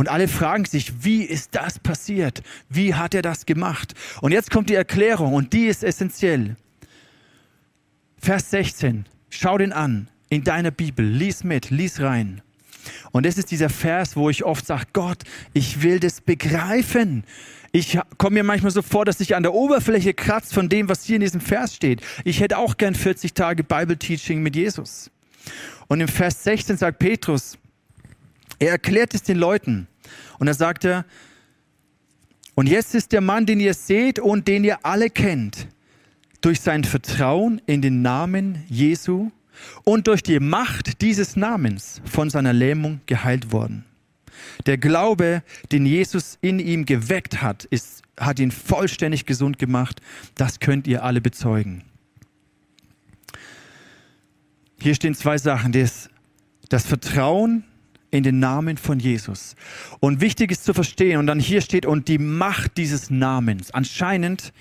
Und 0.00 0.08
alle 0.08 0.28
fragen 0.28 0.64
sich, 0.64 1.04
wie 1.04 1.24
ist 1.24 1.54
das 1.54 1.78
passiert? 1.78 2.42
Wie 2.70 2.94
hat 2.94 3.12
er 3.12 3.20
das 3.20 3.44
gemacht? 3.44 3.92
Und 4.22 4.32
jetzt 4.32 4.50
kommt 4.50 4.70
die 4.70 4.74
Erklärung 4.74 5.34
und 5.34 5.52
die 5.52 5.66
ist 5.66 5.84
essentiell. 5.84 6.56
Vers 8.16 8.48
16. 8.48 9.04
Schau 9.28 9.58
den 9.58 9.74
an 9.74 10.08
in 10.30 10.42
deiner 10.42 10.70
Bibel. 10.70 11.04
Lies 11.04 11.44
mit, 11.44 11.68
lies 11.68 12.00
rein. 12.00 12.40
Und 13.12 13.26
das 13.26 13.36
ist 13.36 13.50
dieser 13.50 13.68
Vers, 13.68 14.16
wo 14.16 14.30
ich 14.30 14.42
oft 14.42 14.64
sage, 14.64 14.86
Gott, 14.94 15.22
ich 15.52 15.82
will 15.82 16.00
das 16.00 16.22
begreifen. 16.22 17.24
Ich 17.70 17.98
komme 18.16 18.36
mir 18.36 18.44
manchmal 18.44 18.72
so 18.72 18.80
vor, 18.80 19.04
dass 19.04 19.20
ich 19.20 19.36
an 19.36 19.42
der 19.42 19.52
Oberfläche 19.52 20.14
kratze 20.14 20.54
von 20.54 20.70
dem, 20.70 20.88
was 20.88 21.04
hier 21.04 21.16
in 21.16 21.20
diesem 21.20 21.42
Vers 21.42 21.74
steht. 21.74 22.00
Ich 22.24 22.40
hätte 22.40 22.56
auch 22.56 22.78
gern 22.78 22.94
40 22.94 23.34
Tage 23.34 23.64
Bible 23.64 23.98
Teaching 23.98 24.40
mit 24.40 24.56
Jesus. 24.56 25.10
Und 25.88 26.00
im 26.00 26.08
Vers 26.08 26.42
16 26.44 26.78
sagt 26.78 27.00
Petrus, 27.00 27.58
er 28.60 28.72
erklärt 28.72 29.14
es 29.14 29.22
den 29.22 29.38
Leuten. 29.38 29.88
Und 30.40 30.48
er 30.48 30.54
sagte, 30.54 31.04
und 32.54 32.66
jetzt 32.66 32.94
ist 32.94 33.12
der 33.12 33.20
Mann, 33.20 33.44
den 33.44 33.60
ihr 33.60 33.74
seht 33.74 34.18
und 34.18 34.48
den 34.48 34.64
ihr 34.64 34.84
alle 34.84 35.10
kennt, 35.10 35.68
durch 36.40 36.62
sein 36.62 36.82
Vertrauen 36.82 37.60
in 37.66 37.82
den 37.82 38.00
Namen 38.00 38.64
Jesu 38.66 39.30
und 39.84 40.06
durch 40.06 40.22
die 40.22 40.40
Macht 40.40 41.02
dieses 41.02 41.36
Namens 41.36 42.00
von 42.06 42.30
seiner 42.30 42.54
Lähmung 42.54 43.02
geheilt 43.04 43.52
worden. 43.52 43.84
Der 44.64 44.78
Glaube, 44.78 45.42
den 45.72 45.84
Jesus 45.84 46.38
in 46.40 46.58
ihm 46.58 46.86
geweckt 46.86 47.42
hat, 47.42 47.64
ist, 47.64 48.02
hat 48.18 48.38
ihn 48.38 48.50
vollständig 48.50 49.26
gesund 49.26 49.58
gemacht. 49.58 50.00
Das 50.36 50.58
könnt 50.58 50.86
ihr 50.86 51.04
alle 51.04 51.20
bezeugen. 51.20 51.84
Hier 54.80 54.94
stehen 54.94 55.14
zwei 55.14 55.36
Sachen. 55.36 55.72
Das, 55.72 56.08
das 56.70 56.86
Vertrauen 56.86 57.64
in 58.10 58.22
den 58.22 58.38
Namen 58.38 58.76
von 58.76 58.98
Jesus. 58.98 59.54
Und 60.00 60.20
wichtig 60.20 60.50
ist 60.50 60.64
zu 60.64 60.74
verstehen, 60.74 61.18
und 61.18 61.26
dann 61.26 61.40
hier 61.40 61.60
steht, 61.60 61.86
und 61.86 62.08
die 62.08 62.18
Macht 62.18 62.76
dieses 62.76 63.10
Namens. 63.10 63.70
Anscheinend 63.70 64.52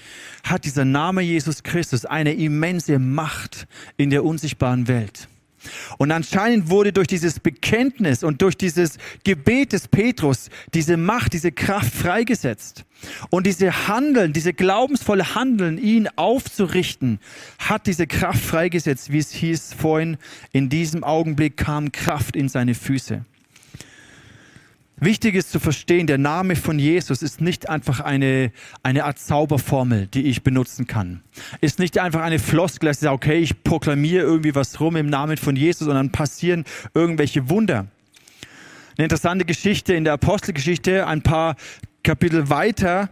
hat 0.44 0.66
dieser 0.66 0.86
Name 0.86 1.22
Jesus 1.22 1.64
Christus 1.64 2.06
eine 2.06 2.34
immense 2.34 3.00
Macht 3.00 3.68
in 3.98 4.10
der 4.10 4.24
unsichtbaren 4.24 4.88
Welt. 4.88 5.28
Und 5.98 6.12
anscheinend 6.12 6.70
wurde 6.70 6.94
durch 6.94 7.08
dieses 7.08 7.40
Bekenntnis 7.40 8.24
und 8.24 8.42
durch 8.42 8.56
dieses 8.56 8.98
Gebet 9.24 9.74
des 9.74 9.88
Petrus 9.88 10.50
diese 10.74 10.98
Macht, 10.98 11.34
diese 11.34 11.52
Kraft 11.52 11.94
freigesetzt. 11.94 12.86
Und 13.30 13.46
diese 13.46 13.88
Handeln, 13.88 14.34
diese 14.34 14.54
glaubensvolle 14.54 15.36
Handeln, 15.36 15.78
ihn 15.78 16.08
aufzurichten, 16.16 17.20
hat 17.58 17.88
diese 17.88 18.08
Kraft 18.08 18.42
freigesetzt, 18.42 19.12
wie 19.12 19.20
es 19.20 19.32
hieß 19.32 19.74
vorhin. 19.74 20.18
In 20.52 20.70
diesem 20.70 21.04
Augenblick 21.04 21.58
kam 21.58 21.92
Kraft 21.92 22.36
in 22.36 22.50
seine 22.50 22.76
Füße. 22.76 23.26
Wichtig 25.02 25.36
ist 25.36 25.52
zu 25.52 25.60
verstehen, 25.60 26.08
der 26.08 26.18
Name 26.18 26.56
von 26.56 26.78
Jesus 26.78 27.22
ist 27.22 27.40
nicht 27.42 27.70
einfach 27.70 28.02
eine, 28.02 28.52
eine 28.84 29.06
Art 29.06 29.18
Zauberformel, 29.18 30.08
die 30.08 30.24
ich 30.24 30.44
benutzen 30.44 30.88
kann. 30.88 31.22
Ist 31.62 31.80
nicht 31.80 31.98
einfach 32.00 32.22
eine 32.22 32.40
Floskel, 32.40 32.88
dass 32.88 32.98
ich 32.98 33.02
sage, 33.02 33.16
okay, 33.16 33.38
ich 33.38 33.64
proklamiere 33.64 34.24
irgendwie 34.24 34.56
was 34.56 34.80
rum 34.80 34.96
im 34.96 35.08
Namen 35.08 35.38
von 35.38 35.56
Jesus 35.56 35.88
und 35.88 35.96
dann 35.96 36.12
passieren 36.12 36.66
irgendwelche 36.94 37.50
Wunder. 37.50 37.88
Eine 38.98 39.06
interessante 39.06 39.46
Geschichte 39.46 39.94
in 39.94 40.04
der 40.04 40.14
Apostelgeschichte, 40.14 41.08
ein 41.08 41.22
paar 41.22 41.56
Kapitel 42.04 42.50
weiter, 42.50 43.10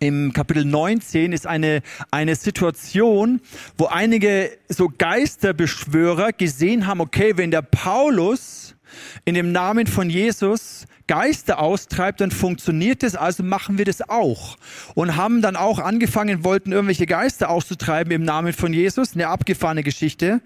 im 0.00 0.32
Kapitel 0.32 0.64
19 0.64 1.32
ist 1.32 1.46
eine, 1.46 1.82
eine 2.12 2.36
Situation, 2.36 3.40
wo 3.76 3.86
einige 3.86 4.56
so 4.68 4.88
Geisterbeschwörer 4.96 6.32
gesehen 6.32 6.86
haben, 6.86 7.00
okay, 7.00 7.32
wenn 7.36 7.50
der 7.50 7.62
Paulus 7.62 8.76
in 9.24 9.34
dem 9.34 9.52
Namen 9.52 9.86
von 9.86 10.10
Jesus 10.10 10.86
Geister 11.06 11.58
austreibt, 11.58 12.20
dann 12.20 12.30
funktioniert 12.30 13.02
es, 13.02 13.16
also 13.16 13.42
machen 13.42 13.78
wir 13.78 13.84
das 13.84 14.08
auch. 14.08 14.56
Und 14.94 15.16
haben 15.16 15.42
dann 15.42 15.56
auch 15.56 15.78
angefangen, 15.78 16.44
wollten 16.44 16.72
irgendwelche 16.72 17.06
Geister 17.06 17.50
auszutreiben 17.50 18.12
im 18.12 18.24
Namen 18.24 18.52
von 18.52 18.72
Jesus, 18.72 19.14
eine 19.14 19.28
abgefahrene 19.28 19.82
Geschichte. 19.82 20.40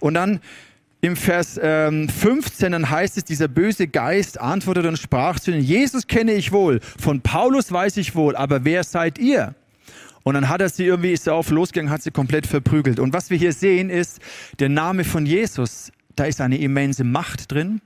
Und 0.00 0.14
dann 0.14 0.40
im 1.00 1.16
Vers 1.16 1.58
ähm, 1.62 2.08
15, 2.08 2.72
dann 2.72 2.90
heißt 2.90 3.16
es, 3.16 3.24
dieser 3.24 3.48
böse 3.48 3.88
Geist 3.88 4.38
antwortete 4.38 4.88
und 4.88 4.98
sprach 4.98 5.40
zu 5.40 5.50
ihnen, 5.50 5.62
Jesus 5.62 6.06
kenne 6.06 6.32
ich 6.32 6.52
wohl, 6.52 6.80
von 6.98 7.22
Paulus 7.22 7.72
weiß 7.72 7.96
ich 7.96 8.14
wohl, 8.14 8.36
aber 8.36 8.64
wer 8.64 8.84
seid 8.84 9.18
ihr? 9.18 9.54
Und 10.22 10.34
dann 10.34 10.50
hat 10.50 10.60
er 10.60 10.68
sie 10.68 10.84
irgendwie, 10.84 11.12
ist 11.12 11.26
er 11.26 11.34
auf 11.34 11.48
losgegangen, 11.50 11.90
hat 11.90 12.02
sie 12.02 12.10
komplett 12.10 12.46
verprügelt. 12.46 13.00
Und 13.00 13.14
was 13.14 13.30
wir 13.30 13.38
hier 13.38 13.54
sehen 13.54 13.88
ist, 13.88 14.20
der 14.58 14.68
Name 14.68 15.04
von 15.04 15.24
Jesus, 15.24 15.90
da 16.16 16.24
ist 16.24 16.40
eine 16.40 16.58
immense 16.58 17.04
Macht 17.04 17.52
drin. 17.52 17.80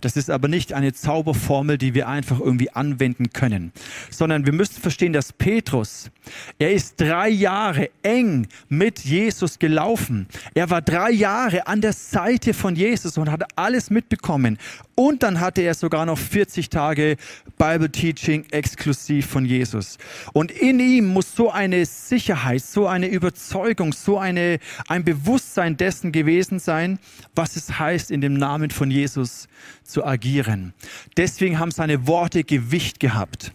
Das 0.00 0.16
ist 0.16 0.30
aber 0.30 0.48
nicht 0.48 0.72
eine 0.72 0.92
Zauberformel, 0.92 1.78
die 1.78 1.94
wir 1.94 2.08
einfach 2.08 2.40
irgendwie 2.40 2.70
anwenden 2.70 3.30
können, 3.32 3.72
sondern 4.10 4.46
wir 4.46 4.52
müssen 4.52 4.80
verstehen, 4.80 5.12
dass 5.12 5.32
Petrus, 5.32 6.10
er 6.58 6.72
ist 6.72 7.00
drei 7.00 7.28
Jahre 7.28 7.90
eng 8.02 8.46
mit 8.68 9.00
Jesus 9.00 9.58
gelaufen. 9.58 10.26
Er 10.54 10.70
war 10.70 10.80
drei 10.80 11.10
Jahre 11.10 11.66
an 11.66 11.80
der 11.80 11.92
Seite 11.92 12.54
von 12.54 12.76
Jesus 12.76 13.18
und 13.18 13.30
hat 13.30 13.44
alles 13.56 13.90
mitbekommen. 13.90 14.58
Und 14.98 15.22
dann 15.22 15.38
hatte 15.38 15.62
er 15.62 15.74
sogar 15.74 16.06
noch 16.06 16.18
40 16.18 16.70
Tage 16.70 17.18
Bible 17.56 17.88
Teaching 17.88 18.46
exklusiv 18.50 19.26
von 19.26 19.44
Jesus. 19.44 19.96
Und 20.32 20.50
in 20.50 20.80
ihm 20.80 21.06
muss 21.06 21.36
so 21.36 21.52
eine 21.52 21.86
Sicherheit, 21.86 22.62
so 22.62 22.88
eine 22.88 23.06
Überzeugung, 23.06 23.92
so 23.92 24.18
eine, 24.18 24.58
ein 24.88 25.04
Bewusstsein 25.04 25.76
dessen 25.76 26.10
gewesen 26.10 26.58
sein, 26.58 26.98
was 27.36 27.54
es 27.54 27.78
heißt, 27.78 28.10
in 28.10 28.20
dem 28.20 28.34
Namen 28.34 28.70
von 28.70 28.90
Jesus 28.90 29.46
zu 29.84 30.04
agieren. 30.04 30.74
Deswegen 31.16 31.60
haben 31.60 31.70
seine 31.70 32.08
Worte 32.08 32.42
Gewicht 32.42 32.98
gehabt. 32.98 33.52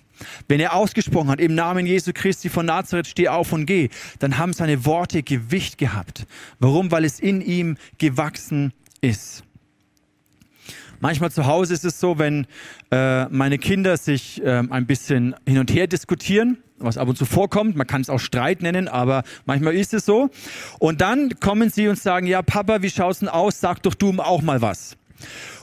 Wenn 0.47 0.61
er 0.61 0.73
ausgesprochen 0.73 1.27
hat, 1.27 1.41
im 1.41 1.55
Namen 1.55 1.85
Jesu 1.85 2.11
Christi 2.13 2.47
von 2.47 2.67
Nazareth 2.67 3.07
steh 3.07 3.27
auf 3.27 3.51
und 3.51 3.65
geh, 3.65 3.89
dann 4.19 4.37
haben 4.37 4.53
seine 4.53 4.85
Worte 4.85 5.23
Gewicht 5.23 5.77
gehabt. 5.77 6.25
Warum? 6.59 6.89
Weil 6.89 7.03
es 7.03 7.19
in 7.19 7.41
ihm 7.41 7.75
gewachsen 7.97 8.71
ist. 9.01 9.43
Manchmal 11.03 11.33
zu 11.33 11.47
Hause 11.47 11.73
ist 11.73 11.83
es 11.83 11.99
so, 11.99 12.17
wenn 12.17 12.47
äh, 12.89 13.25
meine 13.25 13.57
Kinder 13.57 13.97
sich 13.97 14.41
äh, 14.41 14.63
ein 14.69 14.85
bisschen 14.85 15.35
hin 15.45 15.57
und 15.57 15.69
her 15.69 15.85
diskutieren, 15.85 16.59
was 16.77 16.97
ab 16.97 17.09
und 17.09 17.17
zu 17.17 17.25
vorkommt, 17.25 17.75
man 17.75 17.85
kann 17.85 17.99
es 17.99 18.09
auch 18.09 18.21
Streit 18.21 18.61
nennen, 18.61 18.87
aber 18.87 19.23
manchmal 19.43 19.73
ist 19.75 19.93
es 19.93 20.05
so. 20.05 20.29
Und 20.79 21.01
dann 21.01 21.41
kommen 21.41 21.69
sie 21.69 21.89
und 21.89 21.99
sagen, 21.99 22.25
ja 22.25 22.41
Papa, 22.41 22.83
wie 22.83 22.89
schaut's 22.89 23.19
denn 23.19 23.27
aus? 23.27 23.59
Sag 23.59 23.83
doch 23.83 23.95
du 23.95 24.13
auch 24.17 24.41
mal 24.41 24.61
was. 24.61 24.95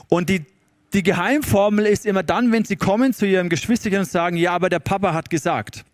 Und 0.09 0.29
die, 0.29 0.45
die 0.93 1.01
Geheimformel 1.01 1.87
ist 1.87 2.05
immer 2.05 2.21
dann, 2.21 2.51
wenn 2.51 2.63
sie 2.63 2.75
kommen 2.75 3.11
zu 3.11 3.25
ihrem 3.25 3.49
Geschwisterchen 3.49 4.01
und 4.01 4.07
sagen, 4.07 4.37
ja, 4.37 4.51
aber 4.51 4.69
der 4.69 4.77
Papa 4.77 5.15
hat 5.15 5.31
gesagt. 5.31 5.85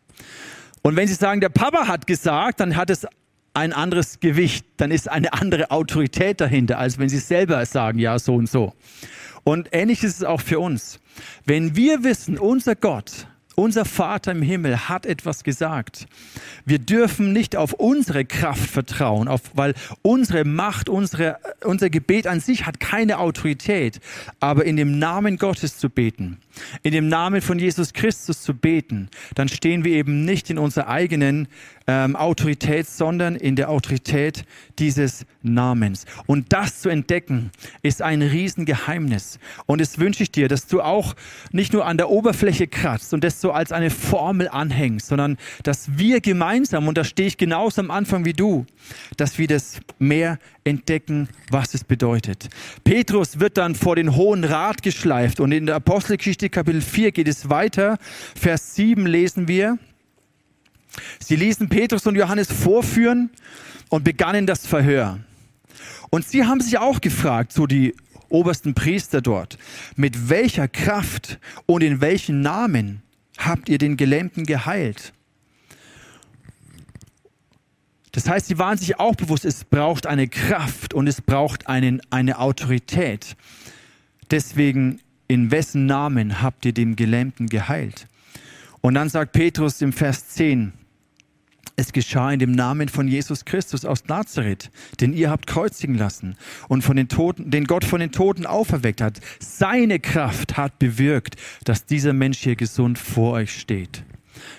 Und 0.82 0.98
wenn 0.98 1.08
sie 1.08 1.14
sagen, 1.14 1.40
der 1.40 1.48
Papa 1.48 1.88
hat 1.88 2.06
gesagt, 2.06 2.60
dann 2.60 2.76
hat 2.76 2.90
es 2.90 3.08
ein 3.58 3.74
anderes 3.74 4.20
Gewicht, 4.20 4.68
dann 4.78 4.92
ist 4.92 5.10
eine 5.10 5.34
andere 5.34 5.72
Autorität 5.72 6.40
dahinter, 6.42 6.78
als 6.78 7.00
wenn 7.00 7.10
sie 7.10 7.18
selber 7.18 7.66
sagen, 7.66 7.98
ja, 7.98 8.20
so 8.20 8.36
und 8.36 8.48
so. 8.48 8.74
Und 9.44 9.70
ähnlich 9.72 10.04
ist 10.04 10.18
es 10.18 10.24
auch 10.24 10.42
für 10.42 10.60
uns. 10.60 11.00
Wenn 11.44 11.76
wir 11.76 12.04
wissen, 12.04 12.38
unser 12.38 12.76
Gott, 12.76 13.26
unser 13.56 13.86
Vater 13.86 14.34
im 14.34 14.44
Himmel 14.44 14.88
hat 14.88 15.08
etwas 15.08 15.44
gesagt. 15.44 16.06
Wir 16.66 16.78
dürfen 16.78 17.34
nicht 17.34 17.56
auf 17.56 17.74
unsere 17.74 18.24
Kraft 18.24 18.70
vertrauen, 18.70 19.28
auf, 19.28 19.42
weil 19.56 19.74
unsere 20.04 20.46
Macht, 20.46 20.90
unsere, 20.90 21.40
unser 21.64 21.90
Gebet 21.90 22.28
an 22.28 22.40
sich 22.40 22.68
hat 22.68 22.80
keine 22.80 23.18
Autorität. 23.18 24.00
Aber 24.40 24.66
in 24.66 24.78
dem 24.78 25.00
Namen 25.00 25.38
Gottes 25.38 25.80
zu 25.80 25.90
beten, 25.90 26.38
in 26.84 26.92
dem 26.92 27.08
Namen 27.08 27.42
von 27.42 27.58
Jesus 27.58 27.94
Christus 27.94 28.44
zu 28.44 28.54
beten, 28.54 29.10
dann 29.34 29.50
stehen 29.50 29.84
wir 29.84 29.94
eben 29.94 30.24
nicht 30.24 30.52
in 30.52 30.60
unserer 30.60 30.90
eigenen 30.90 31.48
ähm, 31.88 32.16
Autorität, 32.16 32.88
sondern 32.88 33.36
in 33.36 33.56
der 33.56 33.70
Autorität 33.70 34.44
dieses 34.78 35.26
Namens. 35.42 36.06
Und 36.26 36.52
das 36.52 36.82
zu 36.82 36.90
entdecken, 36.90 37.52
ist 37.82 38.02
ein 38.02 38.22
Riesengeheimnis. 38.22 39.40
Und 39.66 39.80
es 39.80 39.98
wünsche 39.98 40.24
ich 40.24 40.32
dir, 40.32 40.50
dass 40.50 40.68
du 40.68 40.82
auch 40.82 41.16
nicht 41.52 41.72
nur 41.72 41.86
an 41.86 41.98
der 41.98 42.10
Oberfläche 42.10 42.68
kratzt 42.68 43.14
und 43.14 43.24
das 43.24 43.40
so 43.40 43.52
als 43.52 43.72
eine 43.72 43.90
Formel 43.90 44.50
anhängst, 44.50 45.08
sondern 45.08 45.38
dass 45.64 45.98
wir 45.98 46.20
gemeinsam, 46.20 46.88
und 46.88 46.98
da 46.98 47.06
stehe 47.06 47.28
ich 47.28 47.38
genauso 47.38 47.82
am 47.82 47.90
Anfang 47.90 48.26
wie 48.26 48.34
du, 48.34 48.66
dass 49.16 49.38
wir 49.38 49.48
das 49.48 49.80
mehr 49.98 50.40
entdecken, 50.66 51.30
was 51.50 51.74
es 51.74 51.86
bedeutet. 51.86 52.50
Petrus 52.84 53.40
wird 53.40 53.58
dann 53.58 53.76
vor 53.76 53.96
den 53.96 54.16
Hohen 54.16 54.44
Rat 54.44 54.84
geschleift 54.84 55.40
und 55.40 55.54
in 55.54 55.66
der 55.66 55.76
Apostelgeschichte 55.76 56.50
Kapitel 56.50 56.82
4 56.82 57.14
geht 57.14 57.28
es 57.30 57.50
weiter. 57.50 57.98
Vers 58.36 58.76
7 58.76 59.06
lesen 59.06 59.48
wir, 59.48 59.78
Sie 61.20 61.36
ließen 61.36 61.70
Petrus 61.70 62.06
und 62.08 62.16
Johannes 62.16 62.52
vorführen 62.52 63.30
und 63.90 64.04
begannen 64.04 64.46
das 64.46 64.66
Verhör. 64.66 65.20
Und 66.10 66.28
sie 66.28 66.46
haben 66.46 66.62
sich 66.62 66.78
auch 66.78 67.02
gefragt, 67.02 67.52
so 67.52 67.68
die 67.68 67.96
obersten 68.30 68.74
Priester 68.74 69.22
dort, 69.22 69.58
mit 69.96 70.30
welcher 70.30 70.68
Kraft 70.68 71.40
und 71.66 71.82
in 71.84 72.02
welchen 72.02 72.42
Namen 72.42 73.02
habt 73.38 73.70
ihr 73.70 73.78
den 73.78 73.98
Gelähmten 73.98 74.46
geheilt? 74.46 75.14
Das 78.12 78.28
heißt, 78.28 78.48
sie 78.48 78.58
waren 78.58 78.78
sich 78.78 79.00
auch 79.00 79.16
bewusst, 79.16 79.46
es 79.46 79.64
braucht 79.64 80.08
eine 80.08 80.28
Kraft 80.28 80.94
und 80.94 81.08
es 81.08 81.22
braucht 81.22 81.68
einen, 81.68 82.02
eine 82.10 82.40
Autorität. 82.40 83.36
Deswegen, 84.32 85.02
in 85.28 85.52
wessen 85.52 85.86
Namen 85.86 86.42
habt 86.42 86.66
ihr 86.66 86.74
den 86.74 86.96
Gelähmten 86.96 87.48
geheilt? 87.48 88.08
Und 88.82 88.96
dann 88.96 89.10
sagt 89.10 89.34
Petrus 89.34 89.82
im 89.82 89.94
Vers 89.94 90.30
10, 90.30 90.74
es 91.78 91.94
geschah 91.94 92.32
in 92.32 92.40
dem 92.40 92.52
Namen 92.52 92.90
von 92.90 93.08
Jesus 93.08 93.46
Christus 93.46 93.86
aus 93.86 94.06
Nazareth, 94.08 94.72
den 95.00 95.14
ihr 95.14 95.30
habt 95.30 95.46
kreuzigen 95.46 95.96
lassen 95.96 96.36
und 96.68 96.82
von 96.82 96.98
den 96.98 97.08
Toten, 97.08 97.52
den 97.52 97.66
Gott 97.66 97.86
von 97.86 98.00
den 98.00 98.12
Toten 98.12 98.48
auferweckt 98.48 99.00
hat. 99.00 99.22
Seine 99.40 100.00
Kraft 100.00 100.58
hat 100.58 100.80
bewirkt, 100.80 101.36
dass 101.64 101.86
dieser 101.86 102.14
Mensch 102.14 102.40
hier 102.40 102.56
gesund 102.56 102.98
vor 102.98 103.34
euch 103.34 103.58
steht. 103.58 104.04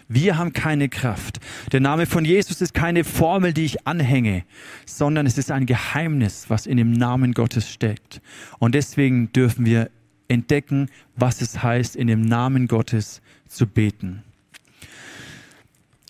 Wir 0.09 0.39
haben 0.39 0.53
keine 0.53 0.89
Kraft. 0.89 1.41
Der 1.73 1.81
Name 1.81 2.07
von 2.07 2.25
Jesus 2.25 2.61
ist 2.61 2.73
keine 2.73 3.03
Formel, 3.03 3.53
die 3.53 3.65
ich 3.65 3.87
anhänge, 3.87 4.45
sondern 4.87 5.27
es 5.27 5.39
ist 5.39 5.51
ein 5.51 5.67
Geheimnis, 5.67 6.47
was 6.49 6.67
in 6.67 6.77
dem 6.77 6.93
Namen 6.93 7.33
Gottes 7.35 7.69
steckt. 7.69 8.21
Und 8.61 8.75
deswegen 8.75 9.33
dürfen 9.33 9.67
wir 9.67 9.91
entdecken, 10.29 10.89
was 11.17 11.41
es 11.41 11.63
heißt, 11.63 11.97
in 11.97 12.07
dem 12.07 12.23
Namen 12.23 12.69
Gottes 12.69 13.23
zu 13.49 13.67
beten. 13.67 14.23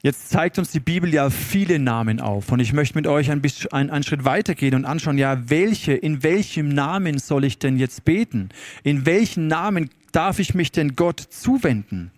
Jetzt 0.02 0.30
zeigt 0.30 0.60
uns 0.60 0.70
die 0.70 0.78
Bibel 0.80 1.12
ja 1.12 1.28
viele 1.28 1.80
Namen 1.80 2.20
auf 2.20 2.52
und 2.52 2.60
ich 2.60 2.72
möchte 2.72 2.94
mit 2.94 3.08
euch 3.08 3.32
ein 3.32 3.42
bisschen 3.42 3.72
einen, 3.72 3.90
einen 3.90 4.04
Schritt 4.04 4.24
weitergehen 4.24 4.76
und 4.76 4.84
anschauen, 4.84 5.18
ja, 5.18 5.50
welche, 5.50 5.92
in 5.92 6.22
welchem 6.22 6.68
Namen 6.68 7.18
soll 7.18 7.44
ich 7.44 7.58
denn 7.58 7.76
jetzt 7.76 8.04
beten? 8.04 8.50
In 8.84 9.06
welchen 9.06 9.48
Namen 9.48 9.90
darf 10.12 10.38
ich 10.38 10.54
mich 10.54 10.70
denn 10.70 10.94
Gott 10.94 11.18
zuwenden? 11.18 12.12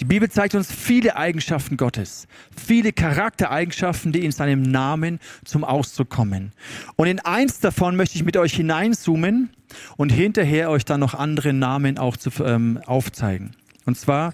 Die 0.00 0.06
Bibel 0.06 0.30
zeigt 0.30 0.54
uns 0.54 0.72
viele 0.72 1.16
Eigenschaften 1.16 1.76
Gottes, 1.76 2.28
viele 2.56 2.92
Charaktereigenschaften, 2.92 4.12
die 4.12 4.24
in 4.24 4.32
seinem 4.32 4.62
Namen 4.62 5.18
zum 5.44 5.64
Ausdruck 5.64 6.08
kommen. 6.08 6.52
Und 6.96 7.08
in 7.08 7.20
eins 7.20 7.60
davon 7.60 7.94
möchte 7.94 8.16
ich 8.16 8.24
mit 8.24 8.38
euch 8.38 8.54
hineinzoomen 8.54 9.50
und 9.98 10.10
hinterher 10.10 10.70
euch 10.70 10.86
dann 10.86 11.00
noch 11.00 11.12
andere 11.12 11.52
Namen 11.52 11.98
auch 11.98 12.16
zu, 12.16 12.30
ähm, 12.42 12.80
aufzeigen. 12.86 13.50
Und 13.84 13.98
zwar 13.98 14.32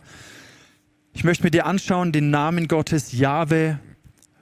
ich 1.15 1.23
möchte 1.23 1.45
mit 1.45 1.55
dir 1.55 1.65
anschauen 1.65 2.13
den 2.13 2.31
Namen 2.31 2.69
Gottes 2.69 3.13
Jahwe 3.13 3.79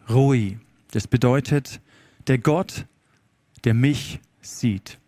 Roi. 0.09 0.59
Das 0.91 1.07
bedeutet 1.07 1.81
der 2.27 2.39
Gott, 2.39 2.87
der 3.65 3.75
mich 3.75 4.21
sieht. 4.41 4.99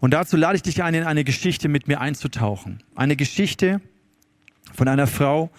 Und 0.00 0.10
dazu 0.10 0.36
lade 0.36 0.56
ich 0.56 0.62
dich 0.62 0.82
ein, 0.82 0.92
in 0.92 1.04
eine 1.04 1.24
Geschichte 1.24 1.68
mit 1.68 1.88
mir 1.88 2.00
einzutauchen. 2.00 2.82
Eine 2.94 3.16
Geschichte 3.16 3.80
von 4.74 4.88
einer 4.88 5.06
Frau 5.06 5.50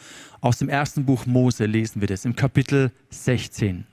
aus 0.42 0.60
dem 0.60 0.70
ersten 0.70 1.06
Buch 1.06 1.26
Mose 1.26 1.66
lesen 1.66 2.02
wir 2.02 2.08
das 2.08 2.26
im 2.26 2.36
Kapitel 2.36 2.92
16. 3.10 3.86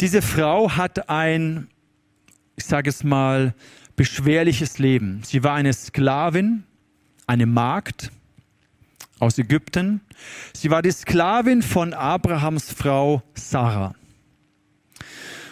Diese 0.00 0.22
Frau 0.22 0.70
hat 0.70 1.08
ein, 1.10 1.68
ich 2.56 2.64
sage 2.64 2.90
es 2.90 3.04
mal, 3.04 3.54
beschwerliches 3.96 4.78
Leben. 4.78 5.22
Sie 5.24 5.42
war 5.42 5.54
eine 5.54 5.72
Sklavin, 5.72 6.64
eine 7.26 7.46
Magd, 7.46 8.10
aus 9.18 9.38
Ägypten. 9.38 10.00
Sie 10.54 10.70
war 10.70 10.82
die 10.82 10.90
Sklavin 10.90 11.62
von 11.62 11.94
Abrahams 11.94 12.72
Frau 12.72 13.22
Sarah. 13.34 13.94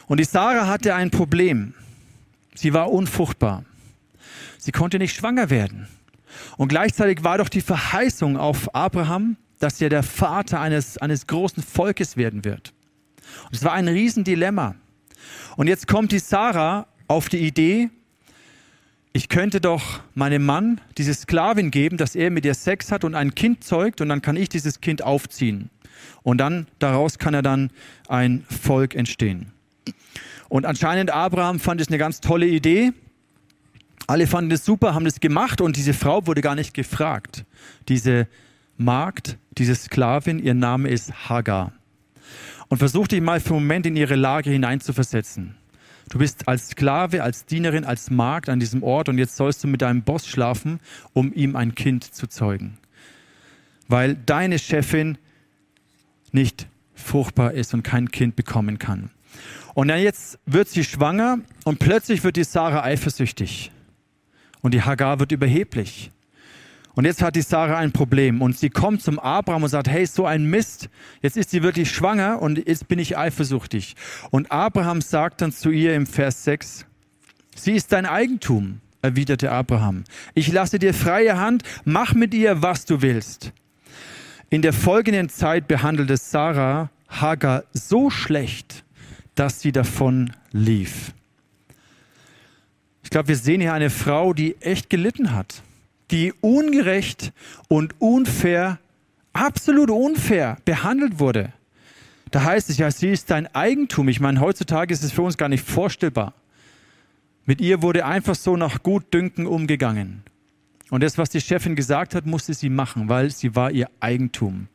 Und 0.07 0.19
die 0.21 0.25
Sarah 0.25 0.67
hatte 0.67 0.95
ein 0.95 1.11
Problem. 1.11 1.75
Sie 2.55 2.73
war 2.73 2.91
unfruchtbar. 2.91 3.65
Sie 4.59 4.73
konnte 4.73 4.99
nicht 4.99 5.15
schwanger 5.15 5.51
werden. 5.51 5.89
Und 6.57 6.69
gleichzeitig 6.69 7.25
war 7.25 7.39
doch 7.39 7.49
die 7.49 7.61
Verheißung 7.61 8.37
auf 8.37 8.75
Abraham, 8.75 9.37
dass 9.59 9.81
er 9.81 9.89
der 9.89 10.03
Vater 10.03 10.61
eines, 10.61 10.99
eines 10.99 11.27
großen 11.27 11.63
Volkes 11.63 12.17
werden 12.17 12.45
wird. 12.45 12.75
Und 13.47 13.57
es 13.57 13.65
war 13.65 13.73
ein 13.73 13.89
Riesendilemma. 13.89 14.75
Und 15.57 15.69
jetzt 15.69 15.87
kommt 15.87 16.13
die 16.13 16.19
Sarah 16.19 16.87
auf 17.07 17.29
die 17.29 17.39
Idee, 17.39 17.91
ich 19.13 19.29
könnte 19.29 19.61
doch 19.61 20.01
meinem 20.15 20.45
Mann 20.45 20.81
diese 20.97 21.13
Sklavin 21.13 21.71
geben, 21.71 21.99
dass 21.99 22.15
er 22.15 22.31
mit 22.31 22.45
ihr 22.45 22.55
Sex 22.55 22.91
hat 22.91 23.05
und 23.05 23.15
ein 23.15 23.35
Kind 23.35 23.63
zeugt 23.63 24.01
und 24.01 24.09
dann 24.09 24.23
kann 24.23 24.37
ich 24.37 24.49
dieses 24.49 24.81
Kind 24.81 25.03
aufziehen. 25.03 25.71
Und 26.23 26.39
dann 26.39 26.67
daraus 26.79 27.19
kann 27.19 27.35
er 27.35 27.43
dann 27.43 27.71
ein 28.09 28.45
Volk 28.49 28.95
entstehen. 28.95 29.53
Und 30.49 30.67
anscheinend 30.67 31.11
Abraham 31.11 31.61
fand 31.61 31.81
es 31.81 31.89
eine 31.89 31.99
ganz 31.99 32.21
tolle 32.21 32.47
Idee. 32.47 32.93
Alle 34.07 34.27
fanden 34.27 34.51
es 34.51 34.65
super, 34.65 34.95
haben 34.95 35.07
es 35.07 35.21
gemacht 35.21 35.61
und 35.61 35.77
diese 35.77 35.95
Frau 35.95 36.27
wurde 36.27 36.41
gar 36.41 36.55
nicht 36.55 36.75
gefragt. 36.75 37.45
Diese 37.89 38.27
Magd, 38.77 39.39
diese 39.59 39.75
Sklavin, 39.75 40.39
ihr 40.39 40.55
Name 40.55 40.89
ist 40.89 41.29
Hagar. 41.29 41.73
Und 42.69 42.79
versuch 42.79 43.07
dich 43.07 43.21
mal 43.21 43.41
für 43.41 43.55
einen 43.55 43.65
Moment 43.65 43.87
in 43.87 43.97
ihre 43.97 44.17
Lage 44.17 44.51
hineinzuversetzen. 44.51 45.55
Du 46.13 46.19
bist 46.19 46.47
als 46.47 46.69
Sklave, 46.69 47.23
als 47.23 47.47
Dienerin, 47.47 47.87
als 47.87 48.11
Magd 48.11 48.51
an 48.51 48.61
diesem 48.61 48.83
Ort 48.83 49.09
und 49.09 49.17
jetzt 49.17 49.35
sollst 49.35 49.65
du 49.65 49.67
mit 49.67 49.81
deinem 49.81 50.03
Boss 50.03 50.27
schlafen, 50.27 50.79
um 51.15 51.33
ihm 51.33 51.57
ein 51.57 51.75
Kind 51.75 52.05
zu 52.05 52.27
zeugen. 52.27 52.77
Weil 53.89 54.17
deine 54.17 54.59
Chefin 54.59 55.17
nicht 56.31 56.69
fruchtbar 56.93 57.53
ist 57.53 57.73
und 57.73 57.83
kein 57.83 58.11
Kind 58.11 58.37
bekommen 58.37 58.79
kann. 58.79 59.09
Und 59.73 59.89
dann 59.89 60.03
jetzt 60.03 60.39
wird 60.45 60.69
sie 60.69 60.85
schwanger 60.85 61.39
und 61.65 61.79
plötzlich 61.79 62.23
wird 62.25 62.37
die 62.37 62.45
Sarah 62.45 62.83
eifersüchtig. 62.83 63.71
Und 64.61 64.75
die 64.75 64.83
Hagar 64.83 65.19
wird 65.19 65.33
überheblich. 65.33 66.11
Und 66.95 67.07
jetzt 67.07 67.23
hat 67.23 67.37
die 67.37 67.43
Sarah 67.43 67.79
ein 67.79 67.93
Problem 67.93 68.43
und 68.43 68.57
sie 68.59 68.69
kommt 68.69 69.03
zum 69.03 69.19
Abraham 69.19 69.63
und 69.63 69.71
sagt, 69.71 69.89
hey, 69.89 70.05
so 70.05 70.27
ein 70.27 70.45
Mist, 70.45 70.91
jetzt 71.23 71.37
ist 71.37 71.51
sie 71.51 71.63
wirklich 71.63 71.91
schwanger 71.91 72.43
und 72.43 72.67
jetzt 72.67 72.89
bin 72.89 72.99
ich 72.99 73.17
eifersüchtig. 73.17 73.97
Und 74.31 74.53
Abraham 74.53 75.01
sagt 75.01 75.41
dann 75.41 75.53
zu 75.53 75.71
ihr 75.71 75.95
im 75.95 76.07
Vers 76.07 76.45
6, 76.45 76.87
sie 77.57 77.73
ist 77.73 77.93
dein 77.93 78.05
Eigentum, 78.05 78.81
erwiderte 79.01 79.51
Abraham. 79.51 80.05
Ich 80.35 80.53
lasse 80.53 80.79
dir 80.79 80.93
freie 80.93 81.39
Hand, 81.39 81.63
mach 81.85 82.13
mit 82.13 82.35
ihr, 82.35 82.61
was 82.61 82.85
du 82.85 83.01
willst. 83.01 83.53
In 84.51 84.61
der 84.61 84.75
folgenden 84.75 85.31
Zeit 85.31 85.67
behandelte 85.69 86.19
Sarah 86.19 86.91
Hagar 87.09 87.65
so 87.73 88.11
schlecht, 88.11 88.85
dass 89.35 89.61
sie 89.61 89.73
davon 89.73 90.33
lief. 90.51 91.15
Ich 93.03 93.09
glaube, 93.09 93.29
wir 93.29 93.37
sehen 93.37 93.63
hier 93.63 93.73
eine 93.73 93.89
Frau, 93.89 94.35
die 94.35 94.61
echt 94.61 94.91
gelitten 94.91 95.33
hat 95.33 95.63
die 96.13 96.33
ungerecht 96.41 97.33
und 97.69 98.01
unfair, 98.01 98.79
absolut 99.33 99.91
unfair 99.91 100.59
behandelt 100.65 101.19
wurde. 101.19 101.53
Da 102.31 102.45
heißt 102.45 102.71
es 102.71 102.79
ja, 102.79 102.91
sie 102.91 103.11
ist 103.11 103.31
dein 103.31 103.53
Eigentum. 103.55 104.09
Ich 104.09 104.21
meine, 104.21 104.41
heutzutage 104.41 104.93
ist 104.93 105.03
es 105.03 105.13
für 105.13 105.23
uns 105.23 105.37
gar 105.37 105.49
nicht 105.49 105.67
vorstellbar. 105.67 106.35
Mit 107.45 107.61
ihr 107.61 107.83
wurde 107.83 108.05
einfach 108.05 108.35
so 108.35 108.57
nach 108.57 108.83
Gutdünken 108.83 109.47
umgegangen. 109.47 110.23
Und 110.91 111.03
das, 111.03 111.19
was 111.19 111.31
die 111.31 111.41
Chefin 111.41 111.75
gesagt 111.75 112.15
hat, 112.15 112.27
musste 112.27 112.55
sie 112.55 112.69
machen, 112.69 113.09
weil 113.09 113.31
sie 113.31 113.57
war 113.57 113.71
ihr 113.71 113.89
Eigentum. 114.01 114.69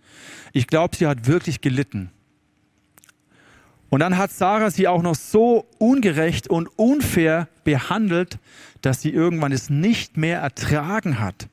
Ich 0.51 0.67
glaube, 0.67 0.95
sie 0.95 1.07
hat 1.07 1.27
wirklich 1.27 1.61
gelitten. 1.61 2.09
Und 3.89 4.01
dann 4.01 4.17
hat 4.17 4.31
Sarah 4.31 4.69
sie 4.69 4.87
auch 4.87 5.01
noch 5.01 5.15
so 5.15 5.65
ungerecht 5.77 6.49
und 6.49 6.67
unfair 6.77 7.47
behandelt, 7.63 8.37
dass 8.87 9.01
sie 9.01 9.09
irgendwann 9.09 9.51
es 9.51 9.69
nicht 9.69 10.15
mehr 10.15 10.39
ertragen 10.39 11.19
hat 11.19 11.49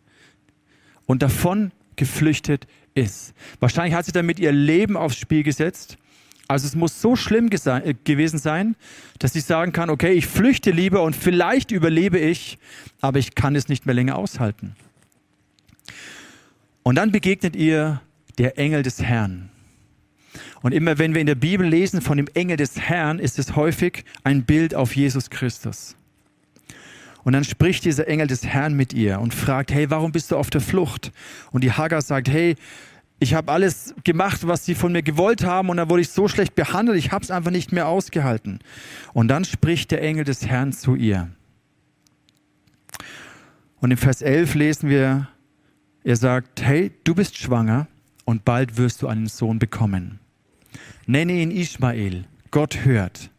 und 1.04 1.20
davon 1.20 1.72
geflüchtet 1.96 2.68
ist. 2.94 3.34
Wahrscheinlich 3.58 3.94
hat 3.94 4.06
sie 4.06 4.12
damit 4.12 4.38
ihr 4.38 4.52
Leben 4.52 4.96
aufs 4.96 5.16
Spiel 5.16 5.42
gesetzt. 5.42 5.98
Also 6.46 6.68
es 6.68 6.76
muss 6.76 7.00
so 7.00 7.16
schlimm 7.16 7.50
äh, 7.50 7.94
gewesen 8.04 8.38
sein, 8.38 8.76
dass 9.18 9.32
sie 9.32 9.40
sagen 9.40 9.72
kann, 9.72 9.90
okay, 9.90 10.12
ich 10.12 10.28
flüchte 10.28 10.70
lieber 10.70 11.02
und 11.02 11.16
vielleicht 11.16 11.72
überlebe 11.72 12.20
ich, 12.20 12.56
aber 13.00 13.18
ich 13.18 13.34
kann 13.34 13.56
es 13.56 13.68
nicht 13.68 13.84
mehr 13.84 13.96
länger 13.96 14.14
aushalten. 14.14 14.76
Und 16.84 16.94
dann 16.94 17.10
begegnet 17.10 17.56
ihr 17.56 18.00
der 18.38 18.58
Engel 18.58 18.84
des 18.84 19.02
Herrn. 19.02 19.50
Und 20.62 20.70
immer 20.70 20.98
wenn 20.98 21.14
wir 21.14 21.20
in 21.20 21.26
der 21.26 21.34
Bibel 21.34 21.66
lesen 21.66 22.00
von 22.00 22.16
dem 22.16 22.28
Engel 22.34 22.58
des 22.58 22.78
Herrn, 22.78 23.18
ist 23.18 23.40
es 23.40 23.56
häufig 23.56 24.04
ein 24.22 24.44
Bild 24.44 24.76
auf 24.76 24.94
Jesus 24.94 25.30
Christus. 25.30 25.96
Und 27.24 27.32
dann 27.32 27.44
spricht 27.44 27.84
dieser 27.84 28.06
Engel 28.06 28.26
des 28.26 28.46
Herrn 28.46 28.74
mit 28.74 28.92
ihr 28.92 29.18
und 29.18 29.34
fragt, 29.34 29.72
hey, 29.72 29.90
warum 29.90 30.12
bist 30.12 30.30
du 30.30 30.36
auf 30.36 30.50
der 30.50 30.60
Flucht? 30.60 31.10
Und 31.50 31.64
die 31.64 31.72
Hagar 31.72 32.02
sagt, 32.02 32.28
hey, 32.28 32.54
ich 33.18 33.34
habe 33.34 33.50
alles 33.50 33.94
gemacht, 34.04 34.46
was 34.46 34.64
sie 34.66 34.74
von 34.74 34.92
mir 34.92 35.02
gewollt 35.02 35.44
haben 35.44 35.70
und 35.70 35.78
dann 35.78 35.88
wurde 35.88 36.02
ich 36.02 36.10
so 36.10 36.28
schlecht 36.28 36.54
behandelt, 36.54 36.98
ich 36.98 37.12
habe 37.12 37.24
es 37.24 37.30
einfach 37.30 37.50
nicht 37.50 37.72
mehr 37.72 37.88
ausgehalten. 37.88 38.58
Und 39.14 39.28
dann 39.28 39.44
spricht 39.44 39.90
der 39.90 40.02
Engel 40.02 40.24
des 40.24 40.46
Herrn 40.46 40.72
zu 40.72 40.94
ihr. 40.94 41.30
Und 43.80 43.90
im 43.90 43.96
Vers 43.96 44.20
11 44.20 44.54
lesen 44.54 44.90
wir, 44.90 45.28
er 46.02 46.16
sagt, 46.16 46.62
hey, 46.62 46.92
du 47.04 47.14
bist 47.14 47.38
schwanger 47.38 47.86
und 48.26 48.44
bald 48.44 48.76
wirst 48.76 49.00
du 49.00 49.08
einen 49.08 49.26
Sohn 49.26 49.58
bekommen. 49.58 50.18
Nenne 51.06 51.32
ihn 51.34 51.50
Ismael, 51.50 52.24
Gott 52.50 52.84
hört. 52.84 53.30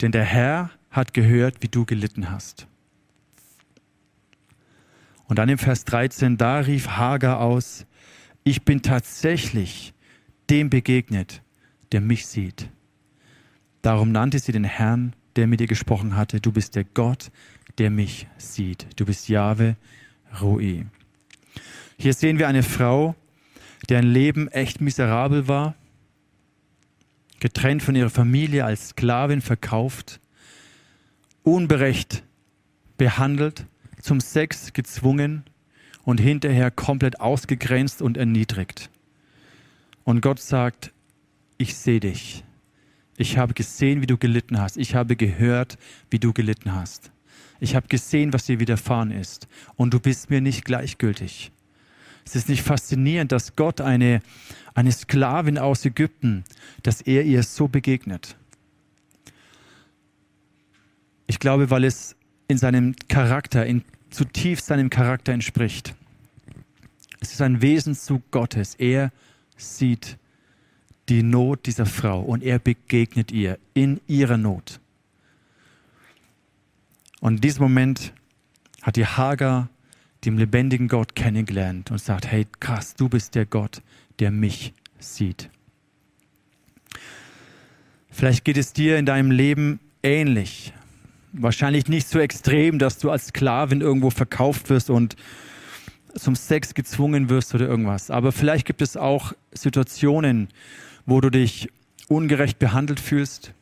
Denn 0.00 0.12
der 0.12 0.24
Herr 0.24 0.70
hat 0.90 1.14
gehört, 1.14 1.62
wie 1.62 1.68
du 1.68 1.84
gelitten 1.84 2.30
hast. 2.30 2.66
Und 5.28 5.38
dann 5.38 5.48
im 5.48 5.58
Vers 5.58 5.84
13, 5.84 6.36
da 6.36 6.60
rief 6.60 6.88
Hagar 6.88 7.40
aus, 7.40 7.86
ich 8.44 8.62
bin 8.62 8.82
tatsächlich 8.82 9.92
dem 10.50 10.70
begegnet, 10.70 11.42
der 11.92 12.00
mich 12.00 12.26
sieht. 12.26 12.70
Darum 13.82 14.12
nannte 14.12 14.38
sie 14.38 14.52
den 14.52 14.64
Herrn, 14.64 15.14
der 15.34 15.46
mit 15.46 15.60
ihr 15.60 15.66
gesprochen 15.66 16.16
hatte, 16.16 16.40
du 16.40 16.52
bist 16.52 16.76
der 16.76 16.84
Gott, 16.84 17.30
der 17.78 17.90
mich 17.90 18.26
sieht. 18.38 18.86
Du 18.96 19.04
bist 19.04 19.28
Jahwe 19.28 19.76
Roi. 20.40 20.86
Hier 21.98 22.14
sehen 22.14 22.38
wir 22.38 22.48
eine 22.48 22.62
Frau, 22.62 23.14
deren 23.88 24.06
Leben 24.06 24.48
echt 24.48 24.80
miserabel 24.80 25.48
war, 25.48 25.74
getrennt 27.40 27.82
von 27.82 27.94
ihrer 27.94 28.10
Familie, 28.10 28.64
als 28.64 28.90
Sklavin 28.90 29.40
verkauft, 29.40 30.20
unberecht 31.42 32.22
behandelt, 32.96 33.66
zum 34.06 34.20
Sex 34.20 34.72
gezwungen 34.72 35.42
und 36.04 36.18
hinterher 36.18 36.70
komplett 36.70 37.20
ausgegrenzt 37.20 38.00
und 38.00 38.16
erniedrigt. 38.16 38.88
Und 40.04 40.20
Gott 40.20 40.38
sagt, 40.38 40.92
ich 41.58 41.74
sehe 41.74 41.98
dich. 41.98 42.44
Ich 43.16 43.36
habe 43.36 43.52
gesehen, 43.52 44.02
wie 44.02 44.06
du 44.06 44.16
gelitten 44.16 44.60
hast. 44.60 44.76
Ich 44.76 44.94
habe 44.94 45.16
gehört, 45.16 45.76
wie 46.08 46.20
du 46.20 46.32
gelitten 46.32 46.72
hast. 46.72 47.10
Ich 47.58 47.74
habe 47.74 47.88
gesehen, 47.88 48.32
was 48.32 48.46
dir 48.46 48.60
widerfahren 48.60 49.10
ist. 49.10 49.48
Und 49.74 49.92
du 49.92 49.98
bist 49.98 50.30
mir 50.30 50.40
nicht 50.40 50.64
gleichgültig. 50.64 51.50
Es 52.24 52.36
ist 52.36 52.48
nicht 52.48 52.62
faszinierend, 52.62 53.32
dass 53.32 53.56
Gott 53.56 53.80
eine, 53.80 54.20
eine 54.74 54.92
Sklavin 54.92 55.58
aus 55.58 55.84
Ägypten, 55.84 56.44
dass 56.84 57.00
er 57.00 57.24
ihr 57.24 57.42
so 57.42 57.66
begegnet. 57.66 58.36
Ich 61.26 61.40
glaube, 61.40 61.70
weil 61.70 61.82
es 61.82 62.14
in 62.46 62.58
seinem 62.58 62.94
Charakter, 63.08 63.66
in 63.66 63.82
zutiefst 64.10 64.66
seinem 64.66 64.90
Charakter 64.90 65.32
entspricht. 65.32 65.94
Es 67.20 67.32
ist 67.32 67.42
ein 67.42 67.62
Wesenszug 67.62 68.30
Gottes. 68.30 68.74
Er 68.74 69.10
sieht 69.56 70.18
die 71.08 71.22
Not 71.22 71.66
dieser 71.66 71.86
Frau 71.86 72.20
und 72.20 72.42
er 72.42 72.58
begegnet 72.58 73.32
ihr 73.32 73.58
in 73.74 74.00
ihrer 74.06 74.36
Not. 74.36 74.80
Und 77.20 77.36
in 77.36 77.40
diesem 77.40 77.62
Moment 77.62 78.12
hat 78.82 78.96
die 78.96 79.06
Hagar 79.06 79.68
den 80.24 80.36
lebendigen 80.36 80.88
Gott 80.88 81.14
kennengelernt 81.14 81.90
und 81.90 81.98
sagt, 81.98 82.26
hey 82.26 82.46
krass, 82.60 82.94
du 82.94 83.08
bist 83.08 83.34
der 83.34 83.46
Gott, 83.46 83.82
der 84.18 84.30
mich 84.30 84.74
sieht. 84.98 85.50
Vielleicht 88.10 88.44
geht 88.44 88.56
es 88.56 88.72
dir 88.72 88.98
in 88.98 89.06
deinem 89.06 89.30
Leben 89.30 89.78
ähnlich. 90.02 90.72
Wahrscheinlich 91.38 91.88
nicht 91.88 92.08
so 92.08 92.18
extrem, 92.18 92.78
dass 92.78 92.98
du 92.98 93.10
als 93.10 93.28
Sklavin 93.28 93.80
irgendwo 93.80 94.10
verkauft 94.10 94.70
wirst 94.70 94.90
und 94.90 95.16
zum 96.14 96.34
Sex 96.34 96.74
gezwungen 96.74 97.28
wirst 97.28 97.54
oder 97.54 97.66
irgendwas. 97.66 98.10
Aber 98.10 98.32
vielleicht 98.32 98.66
gibt 98.66 98.80
es 98.80 98.96
auch 98.96 99.32
Situationen, 99.52 100.48
wo 101.04 101.20
du 101.20 101.30
dich 101.30 101.68
ungerecht 102.08 102.58
behandelt 102.58 103.00
fühlst, 103.00 103.52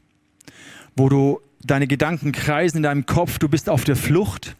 wo 0.96 1.08
du 1.08 1.40
deine 1.64 1.86
Gedanken 1.86 2.32
kreisen 2.32 2.78
in 2.78 2.82
deinem 2.82 3.06
Kopf, 3.06 3.38
du 3.38 3.48
bist 3.48 3.68
auf 3.68 3.84
der 3.84 3.96
Flucht, 3.96 4.56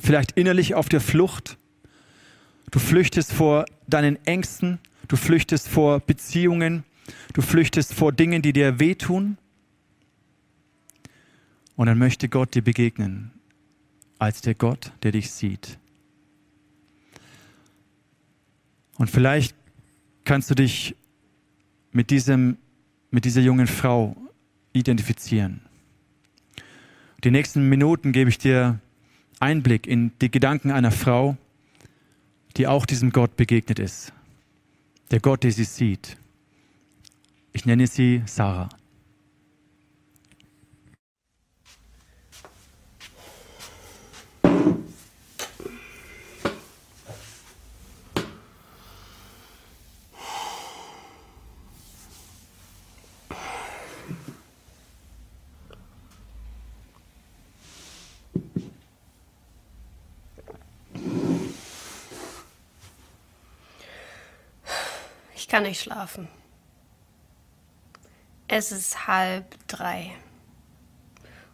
vielleicht 0.00 0.32
innerlich 0.32 0.74
auf 0.74 0.88
der 0.88 1.00
Flucht. 1.00 1.58
Du 2.70 2.78
flüchtest 2.78 3.32
vor 3.32 3.66
deinen 3.86 4.18
Ängsten, 4.26 4.78
du 5.06 5.16
flüchtest 5.16 5.68
vor 5.68 6.00
Beziehungen, 6.00 6.84
du 7.34 7.42
flüchtest 7.42 7.94
vor 7.94 8.10
Dingen, 8.12 8.42
die 8.42 8.52
dir 8.52 8.80
wehtun. 8.80 9.36
Und 11.76 11.86
dann 11.86 11.98
möchte 11.98 12.28
Gott 12.28 12.54
dir 12.54 12.62
begegnen 12.62 13.32
als 14.18 14.40
der 14.40 14.54
Gott, 14.54 14.92
der 15.02 15.12
dich 15.12 15.30
sieht. 15.30 15.78
Und 18.96 19.10
vielleicht 19.10 19.56
kannst 20.24 20.50
du 20.50 20.54
dich 20.54 20.94
mit, 21.92 22.10
diesem, 22.10 22.56
mit 23.10 23.24
dieser 23.24 23.40
jungen 23.40 23.66
Frau 23.66 24.16
identifizieren. 24.72 25.60
Die 27.22 27.30
nächsten 27.30 27.68
Minuten 27.68 28.12
gebe 28.12 28.30
ich 28.30 28.38
dir 28.38 28.80
Einblick 29.40 29.86
in 29.86 30.12
die 30.20 30.30
Gedanken 30.30 30.70
einer 30.70 30.90
Frau, 30.90 31.36
die 32.56 32.66
auch 32.66 32.86
diesem 32.86 33.10
Gott 33.10 33.36
begegnet 33.36 33.78
ist. 33.78 34.12
Der 35.10 35.20
Gott, 35.20 35.42
der 35.42 35.52
sie 35.52 35.64
sieht. 35.64 36.16
Ich 37.52 37.66
nenne 37.66 37.86
sie 37.86 38.22
Sarah. 38.26 38.68
Kann 65.54 65.62
nicht 65.62 65.82
schlafen. 65.82 66.26
Es 68.48 68.72
ist 68.72 69.06
halb 69.06 69.54
drei. 69.68 70.10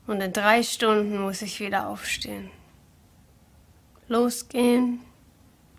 Und 0.07 0.23
in 0.23 0.33
drei 0.33 0.63
Stunden 0.63 1.21
muss 1.21 1.43
ich 1.43 1.61
wieder 1.61 1.87
aufstehen. 1.87 2.51
Losgehen, 4.09 5.03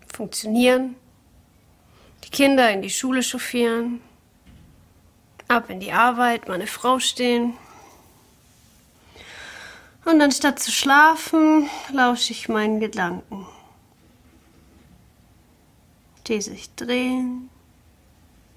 funktionieren, 0.06 0.94
die 2.22 2.30
Kinder 2.30 2.70
in 2.70 2.82
die 2.82 2.90
Schule 2.90 3.24
chauffieren, 3.24 4.00
ab 5.48 5.68
in 5.68 5.80
die 5.80 5.90
Arbeit, 5.90 6.46
meine 6.46 6.68
Frau 6.68 7.00
stehen. 7.00 7.54
Und 10.04 10.20
anstatt 10.22 10.60
zu 10.60 10.70
schlafen, 10.70 11.68
lausche 11.92 12.30
ich 12.30 12.48
meinen 12.48 12.78
Gedanken, 12.78 13.48
die 16.28 16.40
sich 16.40 16.72
drehen 16.76 17.50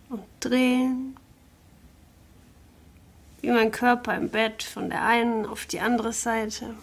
und 0.10 0.24
drehen, 0.40 1.16
wie 3.42 3.50
mein 3.50 3.72
Körper 3.72 4.16
im 4.16 4.30
Bett 4.30 4.64
von 4.64 4.90
der 4.90 5.04
einen 5.04 5.46
auf 5.46 5.66
die 5.66 5.80
andere 5.80 6.14
Seite. 6.14 6.76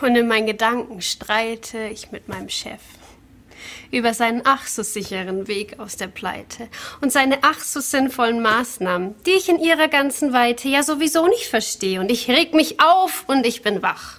Und 0.00 0.14
in 0.14 0.28
meinen 0.28 0.46
Gedanken 0.46 1.00
streite 1.02 1.88
ich 1.88 2.12
mit 2.12 2.28
meinem 2.28 2.48
Chef 2.48 2.80
über 3.90 4.14
seinen 4.14 4.42
ach 4.44 4.66
so 4.66 4.82
sicheren 4.82 5.48
Weg 5.48 5.78
aus 5.78 5.96
der 5.96 6.08
Pleite 6.08 6.68
und 7.00 7.12
seine 7.12 7.38
ach 7.42 7.60
so 7.60 7.80
sinnvollen 7.80 8.42
Maßnahmen, 8.42 9.14
die 9.24 9.32
ich 9.32 9.48
in 9.48 9.58
ihrer 9.58 9.88
ganzen 9.88 10.32
Weite 10.32 10.68
ja 10.68 10.82
sowieso 10.82 11.26
nicht 11.26 11.46
verstehe. 11.46 12.00
Und 12.00 12.10
ich 12.10 12.28
reg 12.28 12.54
mich 12.54 12.80
auf 12.80 13.24
und 13.26 13.46
ich 13.46 13.62
bin 13.62 13.82
wach. 13.82 14.18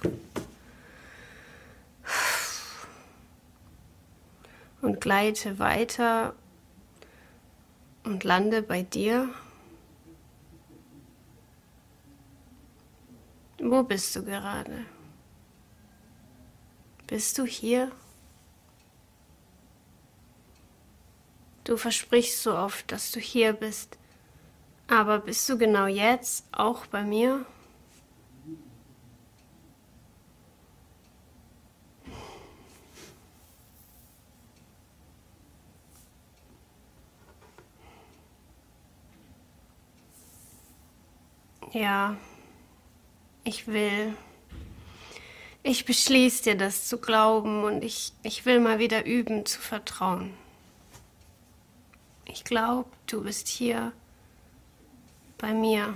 Und 4.82 5.00
gleite 5.00 5.58
weiter 5.58 6.34
und 8.04 8.24
lande 8.24 8.62
bei 8.62 8.82
dir. 8.82 9.28
Wo 13.58 13.82
bist 13.82 14.16
du 14.16 14.24
gerade? 14.24 14.86
Bist 17.06 17.36
du 17.38 17.44
hier? 17.44 17.92
Du 21.64 21.76
versprichst 21.76 22.42
so 22.42 22.56
oft, 22.56 22.90
dass 22.90 23.12
du 23.12 23.20
hier 23.20 23.52
bist, 23.52 23.98
aber 24.88 25.18
bist 25.18 25.48
du 25.48 25.58
genau 25.58 25.86
jetzt 25.86 26.46
auch 26.52 26.86
bei 26.86 27.02
mir? 27.02 27.44
Ja, 41.72 42.16
ich 43.44 43.68
will. 43.68 44.14
Ich 45.62 45.84
beschließe 45.84 46.42
dir 46.42 46.56
das 46.56 46.88
zu 46.88 46.98
glauben 46.98 47.62
und 47.62 47.84
ich, 47.84 48.12
ich 48.22 48.44
will 48.44 48.58
mal 48.60 48.78
wieder 48.78 49.06
üben 49.06 49.46
zu 49.46 49.60
vertrauen. 49.60 50.34
Ich 52.24 52.44
glaube, 52.44 52.88
du 53.06 53.22
bist 53.22 53.46
hier 53.46 53.92
bei 55.38 55.52
mir. 55.52 55.94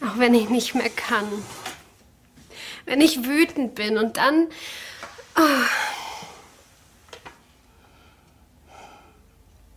Auch 0.00 0.18
wenn 0.18 0.34
ich 0.34 0.48
nicht 0.48 0.74
mehr 0.74 0.90
kann. 0.90 1.26
Wenn 2.84 3.00
ich 3.00 3.24
wütend 3.24 3.74
bin 3.74 3.98
und 3.98 4.16
dann... 4.18 4.48
Oh, 5.36 5.91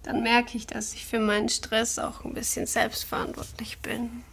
dann 0.05 0.21
merke 0.21 0.55
ich, 0.55 0.67
dass 0.67 0.93
ich 0.93 1.03
für 1.03 1.19
meinen 1.19 1.49
Stress 1.49 1.97
auch 1.97 2.23
ein 2.23 2.35
bisschen 2.35 2.67
selbstverantwortlich 2.67 3.79
bin. 3.79 4.23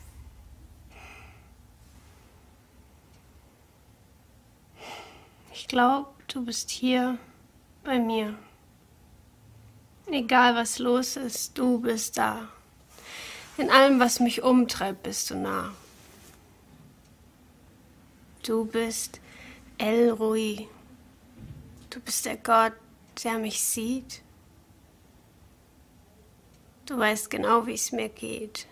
Ich 5.50 5.68
glaube, 5.68 6.11
du 6.28 6.44
bist 6.44 6.68
hier 6.68 7.16
bei 7.85 7.98
mir. 7.98 8.38
Egal 10.11 10.56
was 10.56 10.78
los 10.78 11.16
ist, 11.16 11.56
du 11.56 11.80
bist 11.80 12.18
da. 12.18 12.48
In 13.56 13.70
allem, 13.70 13.98
was 13.98 14.20
mich 14.20 14.42
umtreibt, 14.42 15.04
bist 15.04 15.30
du 15.30 15.37
nah. 15.37 15.72
Du 18.42 18.66
bist 18.66 19.20
El 19.78 20.11
Rui. 20.11 20.68
Du 21.88 21.98
bist 22.00 22.26
der 22.26 22.37
Gott, 22.37 22.74
der 23.24 23.38
mich 23.38 23.62
sieht. 23.62 24.20
Du 26.86 26.98
weißt 26.98 27.30
genau, 27.30 27.66
wie 27.66 27.74
es 27.74 27.92
mir 27.92 28.08
geht. 28.08 28.66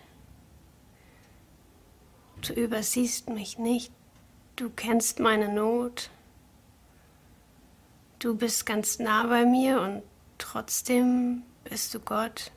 Du 2.41 2.53
übersiehst 2.53 3.29
mich 3.29 3.57
nicht. 3.57 3.91
Du 4.55 4.69
kennst 4.69 5.19
meine 5.19 5.53
Not. 5.53 6.09
Du 8.19 8.35
bist 8.35 8.65
ganz 8.65 8.99
nah 8.99 9.25
bei 9.25 9.45
mir 9.45 9.81
und 9.81 10.03
trotzdem 10.37 11.43
bist 11.63 11.93
du 11.93 11.99
Gott. 11.99 12.51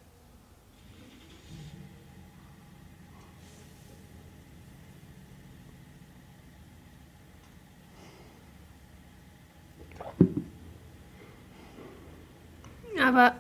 Aber 13.03 13.37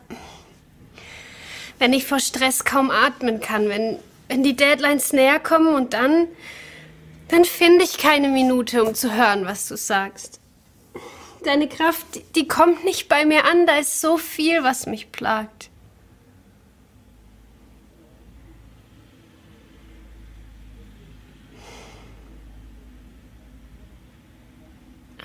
wenn 1.78 1.92
ich 1.92 2.06
vor 2.06 2.20
Stress 2.20 2.64
kaum 2.64 2.90
atmen 2.90 3.40
kann, 3.40 3.68
wenn, 3.68 3.98
wenn 4.28 4.42
die 4.42 4.56
Deadlines 4.56 5.12
näher 5.12 5.40
kommen 5.40 5.74
und 5.74 5.92
dann, 5.92 6.28
dann 7.28 7.44
finde 7.44 7.84
ich 7.84 7.98
keine 7.98 8.28
Minute, 8.28 8.84
um 8.84 8.94
zu 8.94 9.12
hören, 9.14 9.44
was 9.44 9.68
du 9.68 9.76
sagst. 9.76 10.40
Deine 11.44 11.68
Kraft, 11.68 12.06
die, 12.14 12.22
die 12.34 12.48
kommt 12.48 12.84
nicht 12.84 13.08
bei 13.08 13.24
mir 13.24 13.44
an, 13.44 13.66
da 13.66 13.76
ist 13.76 14.00
so 14.00 14.16
viel, 14.16 14.62
was 14.62 14.86
mich 14.86 15.12
plagt. 15.12 15.68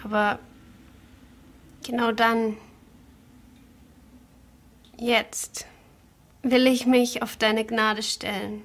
Aber 0.04 0.40
genau 1.86 2.12
dann, 2.12 2.58
jetzt, 4.98 5.68
will 6.42 6.68
ich 6.68 6.86
mich 6.86 7.22
auf 7.22 7.36
deine 7.36 7.66
Gnade 7.66 8.04
stellen. 8.04 8.64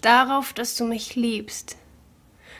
Darauf, 0.00 0.52
dass 0.52 0.76
du 0.76 0.84
mich 0.84 1.14
liebst, 1.14 1.76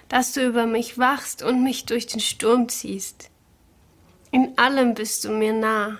dass 0.08 0.32
du 0.32 0.46
über 0.46 0.66
mich 0.66 0.98
wachst 0.98 1.42
und 1.42 1.62
mich 1.62 1.86
durch 1.86 2.06
den 2.06 2.20
Sturm 2.20 2.68
ziehst. 2.68 3.30
In 4.30 4.58
allem 4.58 4.94
bist 4.94 5.24
du 5.24 5.30
mir 5.30 5.52
nah. 5.52 5.98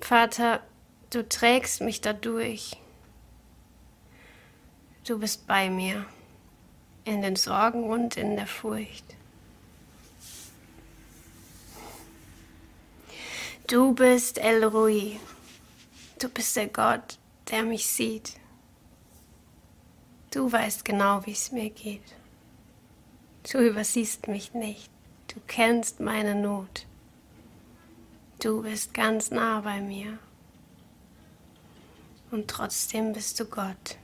Vater, 0.00 0.62
du 1.10 1.28
trägst 1.28 1.80
mich 1.80 2.00
dadurch. 2.00 2.76
Du 5.06 5.18
bist 5.18 5.46
bei 5.46 5.70
mir, 5.70 6.04
in 7.04 7.22
den 7.22 7.36
Sorgen 7.36 7.84
und 7.84 8.16
in 8.16 8.36
der 8.36 8.46
Furcht. 8.46 9.04
Du 13.66 13.94
bist 13.94 14.38
El 14.38 14.64
Rui. 14.64 15.18
Du 16.18 16.28
bist 16.28 16.56
der 16.56 16.66
Gott, 16.66 17.16
der 17.48 17.62
mich 17.62 17.86
sieht. 17.86 18.32
Du 20.32 20.50
weißt 20.50 20.84
genau, 20.84 21.24
wie 21.24 21.32
es 21.32 21.52
mir 21.52 21.70
geht. 21.70 22.02
Du 23.50 23.58
übersiehst 23.58 24.26
mich 24.26 24.52
nicht. 24.52 24.90
Du 25.28 25.36
kennst 25.46 26.00
meine 26.00 26.34
Not. 26.34 26.86
Du 28.40 28.62
bist 28.62 28.94
ganz 28.94 29.30
nah 29.30 29.60
bei 29.60 29.80
mir. 29.80 30.18
Und 32.32 32.48
trotzdem 32.48 33.12
bist 33.12 33.38
du 33.38 33.44
Gott. 33.44 33.96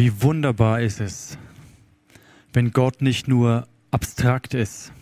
Wie 0.00 0.22
wunderbar 0.22 0.80
ist 0.80 0.98
es, 0.98 1.36
wenn 2.54 2.70
Gott 2.70 3.02
nicht 3.02 3.28
nur 3.28 3.68
abstrakt 3.90 4.54
ist, 4.54 4.94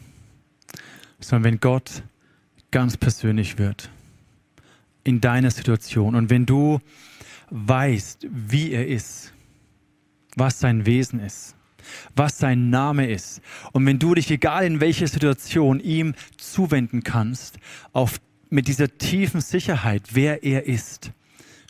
sondern 1.21 1.45
wenn 1.45 1.61
Gott 1.61 2.03
ganz 2.73 2.97
persönlich 2.97 3.59
wird 3.59 3.91
in 5.05 5.21
deiner 5.21 5.53
Situation. 5.53 6.17
Und 6.17 6.31
wenn 6.31 6.47
du 6.47 6.81
weißt, 7.51 8.27
wie 8.29 8.73
er 8.73 8.89
ist, 8.89 9.33
was 10.35 10.59
sein 10.59 10.85
Wesen 10.85 11.21
ist, 11.21 11.55
was 12.17 12.37
sein 12.39 12.69
Name 12.69 13.09
ist. 13.09 13.41
Und 13.71 13.87
wenn 13.87 14.01
du 14.01 14.17
dich, 14.17 14.29
egal 14.33 14.67
in 14.67 14.81
welcher 14.81 15.07
Situation, 15.07 15.79
ihm 15.79 16.17
zuwenden 16.39 17.05
kannst, 17.05 17.61
auf, 17.93 18.21
mit 18.51 18.67
dieser 18.67 18.99
tiefen 18.99 19.43
Sicherheit, 19.43 20.03
wer 20.15 20.43
er 20.43 20.67
ist, 20.67 21.13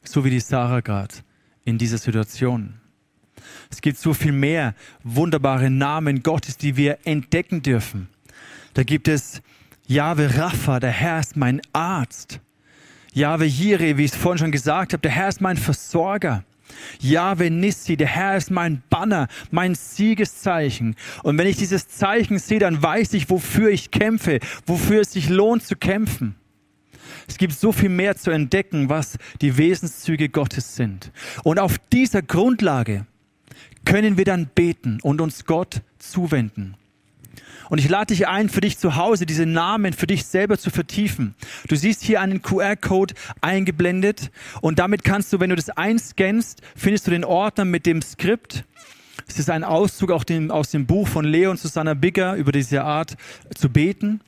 so 0.02 0.24
wie 0.24 0.30
die 0.30 0.40
Sarah 0.40 0.80
gerade 0.80 1.16
in 1.66 1.76
dieser 1.76 1.98
Situation. 1.98 2.80
Es 3.70 3.80
gibt 3.80 3.98
so 3.98 4.14
viel 4.14 4.32
mehr 4.32 4.74
wunderbare 5.02 5.70
Namen 5.70 6.22
Gottes, 6.22 6.56
die 6.56 6.76
wir 6.76 6.98
entdecken 7.04 7.62
dürfen. 7.62 8.08
Da 8.74 8.82
gibt 8.82 9.08
es 9.08 9.42
Jahwe 9.86 10.36
Rapha, 10.36 10.80
der 10.80 10.90
Herr 10.90 11.20
ist 11.20 11.36
mein 11.36 11.60
Arzt. 11.72 12.40
Jahwe 13.12 13.46
Jireh, 13.46 13.96
wie 13.96 14.04
ich 14.04 14.12
es 14.12 14.16
vorhin 14.16 14.38
schon 14.38 14.52
gesagt 14.52 14.92
habe, 14.92 15.00
der 15.00 15.10
Herr 15.10 15.28
ist 15.28 15.40
mein 15.40 15.56
Versorger. 15.56 16.44
Jahwe 17.00 17.50
Nissi, 17.50 17.96
der 17.96 18.06
Herr 18.06 18.36
ist 18.36 18.50
mein 18.50 18.82
Banner, 18.90 19.28
mein 19.50 19.74
Siegeszeichen. 19.74 20.94
Und 21.22 21.38
wenn 21.38 21.46
ich 21.46 21.56
dieses 21.56 21.88
Zeichen 21.88 22.38
sehe, 22.38 22.58
dann 22.58 22.82
weiß 22.82 23.14
ich, 23.14 23.30
wofür 23.30 23.70
ich 23.70 23.90
kämpfe, 23.90 24.40
wofür 24.66 25.00
es 25.00 25.12
sich 25.12 25.28
lohnt 25.28 25.64
zu 25.64 25.76
kämpfen. 25.76 26.34
Es 27.26 27.36
gibt 27.36 27.52
so 27.52 27.72
viel 27.72 27.88
mehr 27.88 28.16
zu 28.16 28.30
entdecken, 28.30 28.88
was 28.88 29.18
die 29.40 29.56
Wesenszüge 29.56 30.28
Gottes 30.28 30.76
sind. 30.76 31.12
Und 31.44 31.58
auf 31.58 31.78
dieser 31.92 32.22
Grundlage 32.22 33.06
können 33.88 34.18
wir 34.18 34.26
dann 34.26 34.50
beten 34.54 34.98
und 35.02 35.22
uns 35.22 35.46
Gott 35.46 35.80
zuwenden. 35.98 36.74
Und 37.70 37.78
ich 37.78 37.88
lade 37.88 38.14
dich 38.14 38.28
ein, 38.28 38.50
für 38.50 38.60
dich 38.60 38.76
zu 38.76 38.96
Hause 38.96 39.24
diese 39.24 39.46
Namen 39.46 39.94
für 39.94 40.06
dich 40.06 40.26
selber 40.26 40.58
zu 40.58 40.68
vertiefen. 40.68 41.34
Du 41.68 41.74
siehst 41.74 42.02
hier 42.02 42.20
einen 42.20 42.42
QR-Code 42.42 43.14
eingeblendet 43.40 44.30
und 44.60 44.78
damit 44.78 45.04
kannst 45.04 45.32
du, 45.32 45.40
wenn 45.40 45.48
du 45.48 45.56
das 45.56 45.70
einscannst, 45.70 46.60
findest 46.76 47.06
du 47.06 47.10
den 47.10 47.24
Ordner 47.24 47.64
mit 47.64 47.86
dem 47.86 48.02
Skript. 48.02 48.64
Es 49.26 49.38
ist 49.38 49.48
ein 49.48 49.64
Auszug 49.64 50.10
auch 50.10 50.24
dem, 50.24 50.50
aus 50.50 50.70
dem 50.70 50.84
Buch 50.84 51.08
von 51.08 51.24
Leo 51.24 51.50
und 51.50 51.58
Susanna 51.58 51.94
Bigger 51.94 52.34
über 52.34 52.52
diese 52.52 52.84
Art 52.84 53.16
zu 53.54 53.70
beten. 53.70 54.20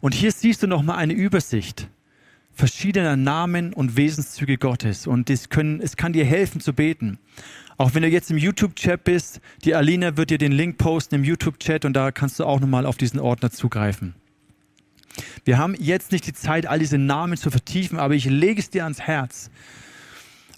Und 0.00 0.14
hier 0.14 0.32
siehst 0.32 0.62
du 0.62 0.66
nochmal 0.66 0.96
eine 0.96 1.12
Übersicht 1.12 1.86
verschiedener 2.60 3.16
Namen 3.16 3.72
und 3.72 3.96
Wesenszüge 3.96 4.58
Gottes. 4.58 5.06
Und 5.06 5.30
es, 5.30 5.48
können, 5.48 5.80
es 5.80 5.96
kann 5.96 6.12
dir 6.12 6.24
helfen 6.24 6.60
zu 6.60 6.74
beten. 6.74 7.18
Auch 7.80 7.94
wenn 7.94 8.02
du 8.02 8.08
jetzt 8.08 8.30
im 8.30 8.36
YouTube-Chat 8.36 9.04
bist, 9.04 9.40
die 9.64 9.74
Alina 9.74 10.18
wird 10.18 10.28
dir 10.28 10.36
den 10.36 10.52
Link 10.52 10.76
posten 10.76 11.14
im 11.14 11.24
YouTube-Chat 11.24 11.86
und 11.86 11.94
da 11.94 12.12
kannst 12.12 12.38
du 12.38 12.44
auch 12.44 12.60
nochmal 12.60 12.84
auf 12.84 12.98
diesen 12.98 13.18
Ordner 13.18 13.50
zugreifen. 13.50 14.14
Wir 15.46 15.56
haben 15.56 15.74
jetzt 15.78 16.12
nicht 16.12 16.26
die 16.26 16.34
Zeit, 16.34 16.66
all 16.66 16.78
diese 16.78 16.98
Namen 16.98 17.38
zu 17.38 17.50
vertiefen, 17.50 17.98
aber 17.98 18.12
ich 18.14 18.26
lege 18.26 18.60
es 18.60 18.68
dir 18.68 18.82
ans 18.82 19.00
Herz. 19.00 19.50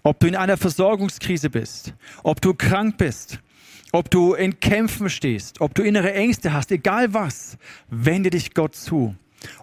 Ob 0.03 0.19
du 0.19 0.27
in 0.27 0.35
einer 0.35 0.57
Versorgungskrise 0.57 1.49
bist, 1.49 1.95
ob 2.25 2.41
du 2.41 2.55
krank 2.55 2.99
bist, 2.99 3.39
ob 3.93 4.11
du 4.11 4.35
in 4.35 4.59
Kämpfen 4.59 5.09
stehst, 5.09 5.61
ob 5.61 5.77
du 5.77 5.85
innere 5.85 6.13
Ängste 6.13 6.53
hast, 6.53 6.73
egal 6.73 7.15
was, 7.15 7.57
wende 7.89 8.31
dich 8.31 8.53
Gott 8.53 8.75
zu 8.75 9.15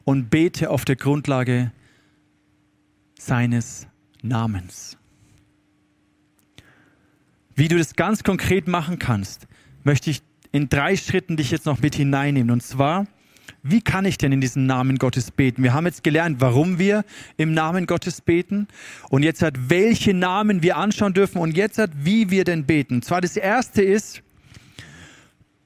und 0.06 0.30
bete 0.30 0.70
auf 0.70 0.86
der 0.86 0.96
Grundlage 0.96 1.74
seines 3.20 3.86
Namens. 4.22 4.96
Wie 7.60 7.68
du 7.68 7.78
das 7.78 7.96
ganz 7.96 8.24
konkret 8.24 8.70
machen 8.70 9.00
kannst, 9.00 9.46
möchte 9.84 10.10
ich 10.10 10.22
in 10.54 10.70
drei 10.70 10.96
Schritten 10.96 11.36
dich 11.36 11.52
jetzt 11.52 11.66
noch 11.66 11.82
mit 11.82 11.94
hineinnehmen. 11.94 12.52
Und 12.52 12.64
zwar, 12.64 13.06
wie 13.64 13.82
kann 13.82 14.06
ich 14.06 14.18
denn 14.18 14.32
in 14.32 14.40
diesem 14.40 14.66
Namen 14.66 14.98
Gottes 14.98 15.30
beten? 15.30 15.62
Wir 15.62 15.74
haben 15.74 15.86
jetzt 15.86 16.06
gelernt, 16.06 16.40
warum 16.40 16.80
wir 16.80 17.04
im 17.36 17.54
Namen 17.54 17.86
Gottes 17.86 18.22
beten 18.22 18.70
und 19.10 19.24
jetzt 19.24 19.42
hat, 19.42 19.56
welche 19.70 20.14
Namen 20.14 20.64
wir 20.64 20.78
anschauen 20.78 21.14
dürfen 21.14 21.40
und 21.40 21.58
jetzt 21.58 21.80
hat, 21.80 21.92
wie 22.02 22.30
wir 22.30 22.46
denn 22.46 22.64
beten. 22.64 22.96
Und 22.96 23.04
zwar 23.04 23.20
das 23.20 23.36
erste 23.36 23.82
ist, 23.82 24.22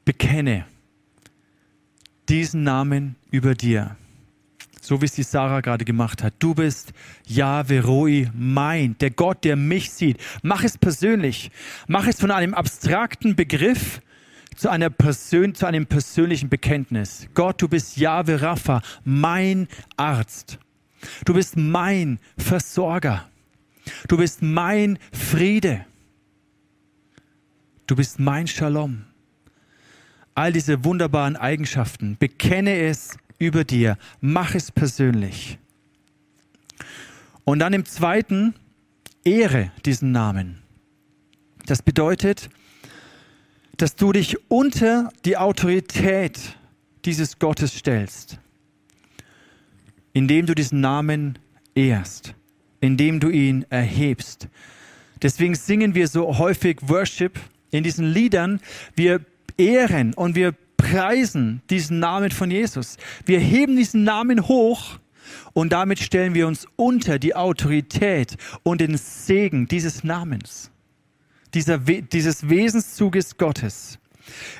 bekenne 0.03 0.65
diesen 2.27 2.63
Namen 2.63 3.17
über 3.29 3.53
dir. 3.53 3.97
So 4.83 4.99
wie 4.99 5.05
es 5.05 5.13
die 5.13 5.23
Sarah 5.23 5.61
gerade 5.61 5.85
gemacht 5.85 6.23
hat. 6.23 6.33
Du 6.39 6.53
bist 6.53 6.91
Yahweh 7.25 7.79
Roi, 7.79 8.29
mein, 8.33 8.97
der 8.97 9.11
Gott, 9.11 9.45
der 9.45 9.55
mich 9.55 9.89
sieht. 9.89 10.17
Mach 10.41 10.65
es 10.65 10.77
persönlich. 10.77 11.51
Mach 11.87 12.05
es 12.05 12.19
von 12.19 12.31
einem 12.31 12.53
abstrakten 12.53 13.37
Begriff 13.37 14.01
zu, 14.57 14.67
einer 14.67 14.89
Persön 14.89 15.55
zu 15.55 15.65
einem 15.67 15.85
persönlichen 15.85 16.49
Bekenntnis. 16.49 17.29
Gott, 17.33 17.61
du 17.61 17.69
bist 17.69 17.95
Yahweh 17.95 18.35
Rapha, 18.35 18.81
mein 19.05 19.69
Arzt. 19.95 20.59
Du 21.23 21.33
bist 21.33 21.55
mein 21.55 22.19
Versorger. 22.37 23.25
Du 24.09 24.17
bist 24.17 24.41
mein 24.41 24.99
Friede. 25.13 25.85
Du 27.87 27.95
bist 27.95 28.19
mein 28.19 28.47
Shalom. 28.47 29.05
All 30.35 30.51
diese 30.51 30.83
wunderbaren 30.83 31.37
Eigenschaften, 31.37 32.17
bekenne 32.19 32.75
es 32.79 33.17
über 33.45 33.63
dir, 33.63 33.97
mach 34.21 34.55
es 34.55 34.71
persönlich. 34.71 35.57
Und 37.43 37.59
dann 37.59 37.73
im 37.73 37.85
zweiten, 37.85 38.55
ehre 39.23 39.71
diesen 39.85 40.11
Namen. 40.11 40.61
Das 41.65 41.81
bedeutet, 41.81 42.49
dass 43.77 43.95
du 43.95 44.11
dich 44.11 44.37
unter 44.49 45.09
die 45.25 45.37
Autorität 45.37 46.57
dieses 47.05 47.39
Gottes 47.39 47.73
stellst, 47.73 48.39
indem 50.13 50.45
du 50.45 50.55
diesen 50.55 50.79
Namen 50.81 51.39
ehrst, 51.75 52.35
indem 52.79 53.19
du 53.19 53.29
ihn 53.29 53.65
erhebst. 53.69 54.47
Deswegen 55.21 55.55
singen 55.55 55.95
wir 55.95 56.07
so 56.07 56.37
häufig 56.37 56.77
Worship 56.81 57.39
in 57.71 57.83
diesen 57.83 58.05
Liedern. 58.05 58.59
Wir 58.95 59.21
ehren 59.57 60.13
und 60.13 60.35
wir 60.35 60.53
preisen 60.83 61.61
diesen 61.69 61.99
Namen 61.99 62.31
von 62.31 62.51
Jesus. 62.51 62.97
Wir 63.25 63.39
heben 63.39 63.75
diesen 63.75 64.03
Namen 64.03 64.47
hoch 64.47 64.99
und 65.53 65.71
damit 65.71 65.99
stellen 65.99 66.33
wir 66.33 66.47
uns 66.47 66.67
unter 66.75 67.19
die 67.19 67.35
Autorität 67.35 68.35
und 68.63 68.81
den 68.81 68.97
Segen 68.97 69.67
dieses 69.67 70.03
Namens 70.03 70.71
dieser, 71.53 71.77
dieses 71.77 72.49
Wesenszuges 72.49 73.37
Gottes. 73.37 73.99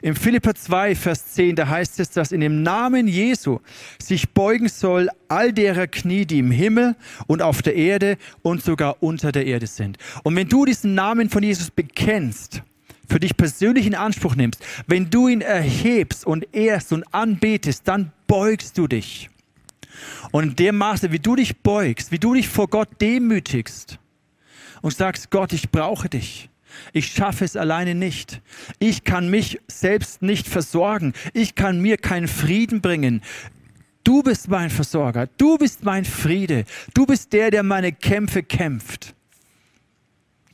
Im 0.02 0.16
Philipper 0.16 0.54
2, 0.54 0.94
Vers 0.96 1.34
10, 1.34 1.56
da 1.56 1.68
heißt 1.68 2.00
es, 2.00 2.12
dass 2.12 2.32
in 2.32 2.42
dem 2.42 2.64
Namen 2.64 3.08
Jesu 3.08 3.60
sich 3.98 4.30
beugen 4.30 4.68
soll 4.68 5.10
all 5.30 5.54
derer 5.54 5.88
Knie, 5.88 6.26
die 6.26 6.40
im 6.40 6.52
Himmel 6.52 6.96
und 7.28 7.42
auf 7.42 7.62
der 7.62 7.76
Erde 7.76 8.18
und 8.42 8.62
sogar 8.62 9.02
unter 9.02 9.32
der 9.32 9.46
Erde 9.46 9.68
sind. 9.68 9.98
Und 10.24 10.36
wenn 10.36 10.50
du 10.50 10.66
diesen 10.66 10.96
Namen 10.96 11.30
von 11.30 11.44
Jesus 11.44 11.72
bekennst, 11.72 12.62
für 13.08 13.20
dich 13.20 13.36
persönlich 13.36 13.86
in 13.86 13.96
Anspruch 13.96 14.36
nimmst, 14.36 14.64
wenn 14.88 15.10
du 15.10 15.28
ihn 15.28 15.42
erhebst 15.42 16.26
und 16.26 16.48
ehrst 16.54 16.94
und 16.94 17.04
anbetest, 17.14 17.88
dann 17.88 18.12
beugst 18.28 18.78
du 18.78 18.88
dich. 18.88 19.30
Und 20.32 20.44
in 20.44 20.56
dem 20.56 20.78
Maße, 20.78 21.12
wie 21.12 21.20
du 21.20 21.36
dich 21.36 21.62
beugst, 21.62 22.12
wie 22.12 22.20
du 22.20 22.34
dich 22.34 22.48
vor 22.48 22.68
Gott 22.68 22.90
demütigst 23.02 24.00
und 24.82 24.94
sagst, 24.94 25.30
Gott, 25.30 25.54
ich 25.54 25.70
brauche 25.70 26.10
dich. 26.10 26.50
Ich 26.92 27.08
schaffe 27.08 27.46
es 27.46 27.56
alleine 27.56 27.94
nicht. 27.94 28.42
Ich 28.80 29.04
kann 29.04 29.30
mich 29.30 29.60
selbst 29.68 30.22
nicht 30.22 30.48
versorgen. 30.48 31.14
Ich 31.34 31.56
kann 31.56 31.80
mir 31.80 31.98
keinen 31.98 32.28
Frieden 32.28 32.82
bringen. 32.82 33.22
Du 34.04 34.24
bist 34.24 34.50
mein 34.50 34.70
Versorger. 34.70 35.28
Du 35.38 35.58
bist 35.58 35.84
mein 35.84 36.04
Friede. 36.04 36.66
Du 36.94 37.06
bist 37.06 37.32
der, 37.32 37.52
der 37.52 37.64
meine 37.64 37.92
Kämpfe 37.92 38.44
kämpft. 38.44 39.16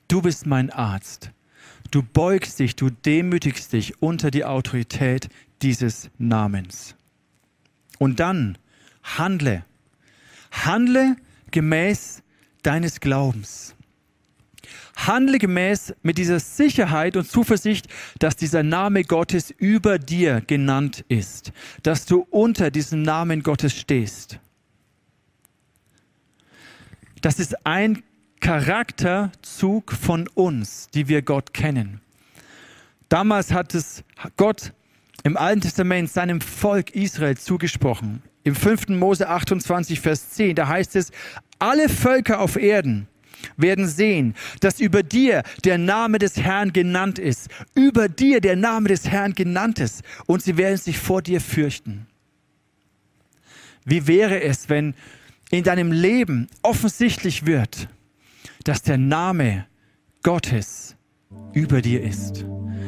Du 0.07 0.21
bist 0.21 0.45
mein 0.45 0.69
Arzt. 0.69 1.31
Du 1.91 2.03
beugst 2.03 2.59
dich, 2.59 2.75
du 2.75 2.89
demütigst 2.89 3.73
dich 3.73 4.01
unter 4.01 4.31
die 4.31 4.45
Autorität 4.45 5.29
dieses 5.61 6.09
Namens. 6.17 6.95
Und 7.97 8.19
dann 8.19 8.57
handle. 9.03 9.65
Handle 10.51 11.15
gemäß 11.51 12.21
deines 12.63 12.99
Glaubens. 12.99 13.75
Handle 14.95 15.39
gemäß 15.39 15.93
mit 16.01 16.17
dieser 16.17 16.39
Sicherheit 16.39 17.15
und 17.15 17.29
Zuversicht, 17.29 17.87
dass 18.19 18.35
dieser 18.35 18.63
Name 18.63 19.03
Gottes 19.03 19.49
über 19.51 19.97
dir 19.97 20.41
genannt 20.41 21.05
ist, 21.07 21.53
dass 21.83 22.05
du 22.05 22.27
unter 22.29 22.69
diesem 22.69 23.01
Namen 23.01 23.41
Gottes 23.41 23.73
stehst. 23.73 24.39
Das 27.21 27.39
ist 27.39 27.65
ein 27.65 28.03
Charakterzug 28.49 29.91
von 29.91 30.27
uns, 30.33 30.87
die 30.91 31.07
wir 31.07 31.21
Gott 31.21 31.53
kennen. 31.53 32.01
Damals 33.07 33.53
hat 33.53 33.75
es 33.75 34.03
Gott 34.37 34.73
im 35.23 35.37
Alten 35.37 35.61
Testament 35.61 36.09
seinem 36.09 36.41
Volk 36.41 36.95
Israel 36.95 37.37
zugesprochen. 37.37 38.23
Im 38.43 38.55
5. 38.55 38.87
Mose 38.87 39.29
28, 39.29 39.99
Vers 39.99 40.31
10, 40.31 40.55
da 40.55 40.67
heißt 40.67 40.95
es, 40.95 41.11
alle 41.59 41.89
Völker 41.89 42.39
auf 42.39 42.55
Erden 42.55 43.07
werden 43.55 43.87
sehen, 43.87 44.33
dass 44.61 44.79
über 44.79 45.03
dir 45.03 45.43
der 45.63 45.77
Name 45.77 46.17
des 46.17 46.37
Herrn 46.37 46.73
genannt 46.73 47.19
ist. 47.19 47.49
Über 47.75 48.09
dir 48.09 48.41
der 48.41 48.55
Name 48.55 48.89
des 48.89 49.07
Herrn 49.07 49.35
genannt 49.35 49.77
ist. 49.77 50.01
Und 50.25 50.41
sie 50.41 50.57
werden 50.57 50.77
sich 50.77 50.97
vor 50.97 51.21
dir 51.21 51.39
fürchten. 51.39 52.07
Wie 53.85 54.07
wäre 54.07 54.41
es, 54.41 54.69
wenn 54.69 54.95
in 55.51 55.63
deinem 55.63 55.91
Leben 55.91 56.47
offensichtlich 56.63 57.45
wird, 57.45 57.89
dass 58.69 58.83
der 58.83 58.99
Name 58.99 59.65
Gottes 60.21 60.95
über 61.53 61.81
dir 61.81 62.03
ist, 62.03 62.45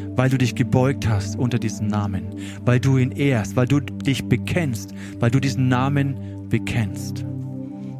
weil 0.10 0.30
du 0.30 0.38
dich 0.38 0.54
gebeugt 0.54 1.10
hast 1.10 1.40
unter 1.40 1.58
diesem 1.58 1.88
Namen, 1.88 2.36
weil 2.64 2.80
du 2.80 3.00
ihn 3.00 3.10
ehrst, 3.10 3.56
weil 3.56 3.66
du 3.66 3.80
dich 3.80 4.26
bekennst, 4.26 4.94
weil 5.20 5.32
du 5.32 5.40
diesen 5.40 5.70
Namen 5.70 6.48
bekennst 6.50 7.26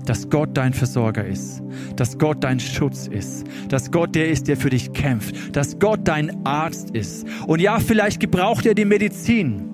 dass 0.06 0.30
Gott 0.30 0.50
dein 0.56 0.74
Versorger 0.74 1.26
ist, 1.26 1.62
dass 1.96 2.18
Gott 2.18 2.44
dein 2.44 2.60
Schutz 2.60 3.08
ist, 3.08 3.46
dass 3.70 3.92
Gott 3.92 4.14
der 4.16 4.30
ist, 4.30 4.48
der 4.48 4.58
für 4.58 4.72
dich 4.72 4.94
kämpft, 4.94 5.56
dass 5.56 5.78
Gott 5.78 6.02
dein 6.04 6.44
Arzt 6.46 6.90
ist. 6.92 7.26
Und 7.46 7.62
ja, 7.62 7.80
vielleicht 7.80 8.20
gebraucht 8.20 8.66
er 8.66 8.74
die 8.74 8.84
Medizin, 8.86 9.70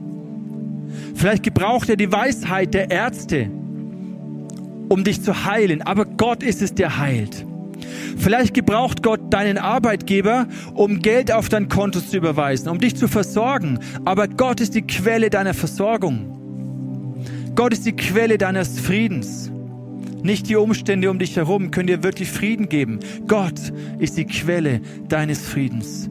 vielleicht 1.15 1.43
gebraucht 1.43 1.89
er 1.89 1.95
die 1.95 2.11
Weisheit 2.11 2.73
der 2.73 2.91
Ärzte, 2.91 3.49
um 4.89 5.03
dich 5.03 5.21
zu 5.21 5.45
heilen, 5.45 5.81
aber 5.81 6.05
Gott 6.05 6.43
ist 6.43 6.61
es, 6.61 6.73
der 6.73 6.99
heilt. 6.99 7.45
Vielleicht 8.17 8.53
gebraucht 8.53 9.03
Gott 9.03 9.33
deinen 9.33 9.57
Arbeitgeber, 9.57 10.47
um 10.73 11.01
Geld 11.01 11.31
auf 11.31 11.49
dein 11.49 11.69
Konto 11.69 11.99
zu 11.99 12.17
überweisen, 12.17 12.69
um 12.69 12.79
dich 12.79 12.95
zu 12.95 13.07
versorgen, 13.07 13.79
aber 14.05 14.27
Gott 14.27 14.61
ist 14.61 14.75
die 14.75 14.81
Quelle 14.81 15.29
deiner 15.29 15.53
Versorgung. 15.53 16.37
Gott 17.55 17.73
ist 17.73 17.85
die 17.85 17.95
Quelle 17.95 18.37
deines 18.37 18.79
Friedens. 18.79 19.51
Nicht 20.23 20.49
die 20.49 20.55
Umstände 20.55 21.09
um 21.09 21.19
dich 21.19 21.35
herum 21.35 21.71
können 21.71 21.87
dir 21.87 22.03
wirklich 22.03 22.29
Frieden 22.29 22.69
geben. 22.69 22.99
Gott 23.27 23.71
ist 23.99 24.17
die 24.17 24.25
Quelle 24.25 24.81
deines 25.07 25.45
Friedens. 25.45 26.09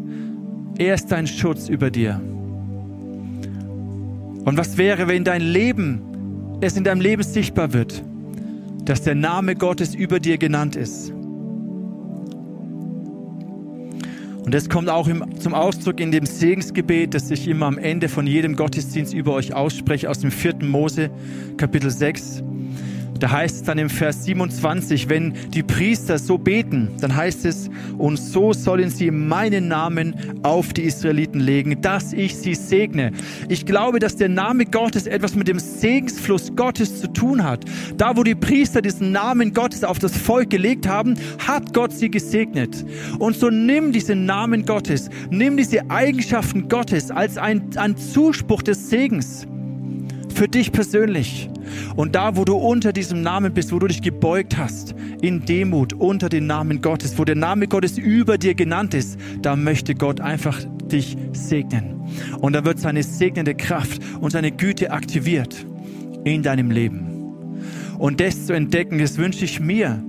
Er 0.79 0.95
ist 0.95 1.12
dein 1.12 1.27
Schutz 1.27 1.69
über 1.69 1.91
dir. 1.91 2.21
Und 4.45 4.57
was 4.57 4.77
wäre, 4.77 5.09
wenn 5.09 5.25
dein 5.25 5.43
Leben, 5.43 6.01
es 6.61 6.77
in 6.77 6.85
deinem 6.85 7.01
Leben 7.01 7.23
sichtbar 7.23 7.73
wird, 7.73 8.03
dass 8.85 9.03
der 9.03 9.17
Name 9.17 9.57
Gottes 9.57 9.95
über 9.95 10.21
dir 10.21 10.39
genannt 10.39 10.77
ist? 10.77 11.12
Und 14.47 14.55
das 14.55 14.69
kommt 14.69 14.89
auch 14.89 15.09
im, 15.09 15.41
zum 15.41 15.55
Ausdruck 15.55 15.99
in 15.99 16.13
dem 16.13 16.25
Segensgebet, 16.25 17.15
das 17.15 17.33
ich 17.33 17.49
immer 17.49 17.67
am 17.67 17.79
Ende 17.79 18.09
von 18.09 18.29
jedem 18.29 18.55
Gottesdienst 18.55 19.13
über 19.13 19.33
euch 19.33 19.53
ausspreche, 19.53 20.09
aus 20.09 20.21
dem 20.21 20.31
4. 20.31 20.59
Mose, 20.63 21.11
Kapitel 21.57 21.91
6. 21.91 22.45
Da 23.18 23.31
heißt 23.31 23.57
es 23.57 23.62
dann 23.62 23.79
im 23.79 23.88
Vers 23.88 24.24
27, 24.24 25.09
wenn 25.09 25.35
die 25.50 25.62
Priester 25.62 26.18
so 26.18 26.38
beten, 26.38 26.90
dann 27.00 27.14
heißt 27.14 27.44
es, 27.44 27.70
und 27.98 28.16
so 28.16 28.52
sollen 28.52 28.90
sie 28.90 29.11
meinen 29.11 29.68
Namen 29.68 30.14
auf 30.42 30.72
die 30.72 30.83
Israeliten 30.83 31.40
legen, 31.40 31.81
dass 31.81 32.12
ich 32.12 32.37
sie 32.37 32.55
segne. 32.55 33.12
Ich 33.48 33.66
glaube, 33.66 33.98
dass 33.98 34.16
der 34.16 34.29
Name 34.29 34.66
Gottes 34.66 35.07
etwas 35.07 35.35
mit 35.35 35.48
dem 35.48 35.58
Segensfluss 35.58 36.54
Gottes 36.54 37.00
zu 37.00 37.12
tun 37.12 37.42
hat. 37.42 37.64
Da, 37.96 38.17
wo 38.17 38.23
die 38.23 38.35
Priester 38.35 38.83
diesen 38.83 39.12
Namen 39.12 39.52
Gottes 39.52 39.85
auf 39.85 39.98
das 39.98 40.17
Volk 40.17 40.50
gelegt 40.50 40.87
haben, 40.87 41.14
hat 41.46 41.73
Gott 41.73 41.92
sie 41.92 42.10
gesegnet. 42.10 42.85
Und 43.19 43.37
so 43.37 43.50
nimm 43.50 43.92
diesen 43.92 44.27
Namen 44.27 44.64
Gottes, 44.64 45.08
nimm 45.31 45.56
diese 45.56 45.90
Eigenschaften 45.90 46.69
Gottes 46.69 47.10
als 47.10 47.38
ein, 47.38 47.71
ein 47.77 47.96
Zuspruch 47.96 48.62
des 48.62 48.90
Segens 48.90 49.46
für 50.37 50.49
dich 50.49 50.71
persönlich. 50.71 51.49
Und 51.97 52.15
da, 52.15 52.37
wo 52.37 52.45
du 52.45 52.55
unter 52.57 52.93
diesem 52.93 53.23
Namen 53.23 53.55
bist, 53.55 53.73
wo 53.73 53.79
du 53.79 53.87
dich 53.87 54.03
gebeugt 54.03 54.57
hast, 54.57 54.95
in 55.23 55.45
Demut 55.45 55.95
unter 55.95 56.29
den 56.29 56.47
Namen 56.47 56.83
Gottes, 56.83 57.19
wo 57.19 57.25
der 57.25 57.35
Name 57.35 57.67
Gottes 57.67 57.97
über 57.97 58.37
dir 58.37 58.55
genannt 58.55 58.93
ist, 58.95 59.19
da 59.41 59.57
möchte 59.57 59.95
Gott 59.95 60.21
einfach 60.21 60.61
dich 60.91 61.17
segnen. 61.33 62.03
Und 62.41 62.53
da 62.53 62.65
wird 62.65 62.79
seine 62.79 63.03
segnende 63.03 63.55
Kraft 63.55 64.01
und 64.21 64.31
seine 64.31 64.53
Güte 64.53 64.91
aktiviert 64.91 65.67
in 66.25 66.43
deinem 66.43 66.71
Leben. 66.71 67.07
Und 67.99 68.21
das 68.21 68.47
zu 68.47 68.53
entdecken, 68.53 68.99
das 68.99 69.17
wünsche 69.17 69.45
ich 69.45 69.59
mir 69.59 70.03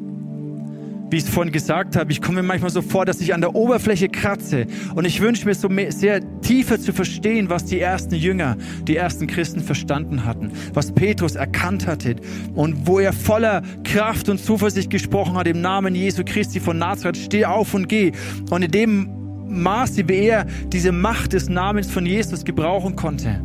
wie 1.09 1.17
ich 1.17 1.23
es 1.23 1.29
vorhin 1.29 1.53
gesagt 1.53 1.95
habe, 1.95 2.11
ich 2.11 2.21
komme 2.21 2.41
mir 2.41 2.47
manchmal 2.47 2.69
so 2.69 2.81
vor, 2.81 3.05
dass 3.05 3.21
ich 3.21 3.33
an 3.33 3.41
der 3.41 3.55
Oberfläche 3.55 4.09
kratze. 4.09 4.67
Und 4.95 5.05
ich 5.05 5.21
wünsche 5.21 5.45
mir 5.45 5.55
so 5.55 5.69
sehr 5.89 6.21
tiefer 6.41 6.79
zu 6.79 6.93
verstehen, 6.93 7.49
was 7.49 7.65
die 7.65 7.79
ersten 7.79 8.15
Jünger, 8.15 8.57
die 8.83 8.95
ersten 8.95 9.27
Christen 9.27 9.61
verstanden 9.61 10.25
hatten, 10.25 10.51
was 10.73 10.91
Petrus 10.91 11.35
erkannt 11.35 11.87
hatte 11.87 12.15
und 12.55 12.87
wo 12.87 12.99
er 12.99 13.13
voller 13.13 13.61
Kraft 13.83 14.29
und 14.29 14.39
Zuversicht 14.39 14.89
gesprochen 14.89 15.35
hat 15.35 15.47
im 15.47 15.61
Namen 15.61 15.95
Jesu 15.95 16.23
Christi 16.25 16.59
von 16.59 16.77
Nazareth, 16.77 17.17
steh 17.17 17.45
auf 17.45 17.73
und 17.73 17.87
geh. 17.87 18.11
Und 18.49 18.63
in 18.63 18.71
dem 18.71 19.09
Maße, 19.47 20.07
wie 20.09 20.25
er 20.25 20.45
diese 20.67 20.91
Macht 20.91 21.33
des 21.33 21.47
Namens 21.47 21.89
von 21.89 22.05
Jesus 22.05 22.43
gebrauchen 22.43 22.95
konnte, 22.95 23.41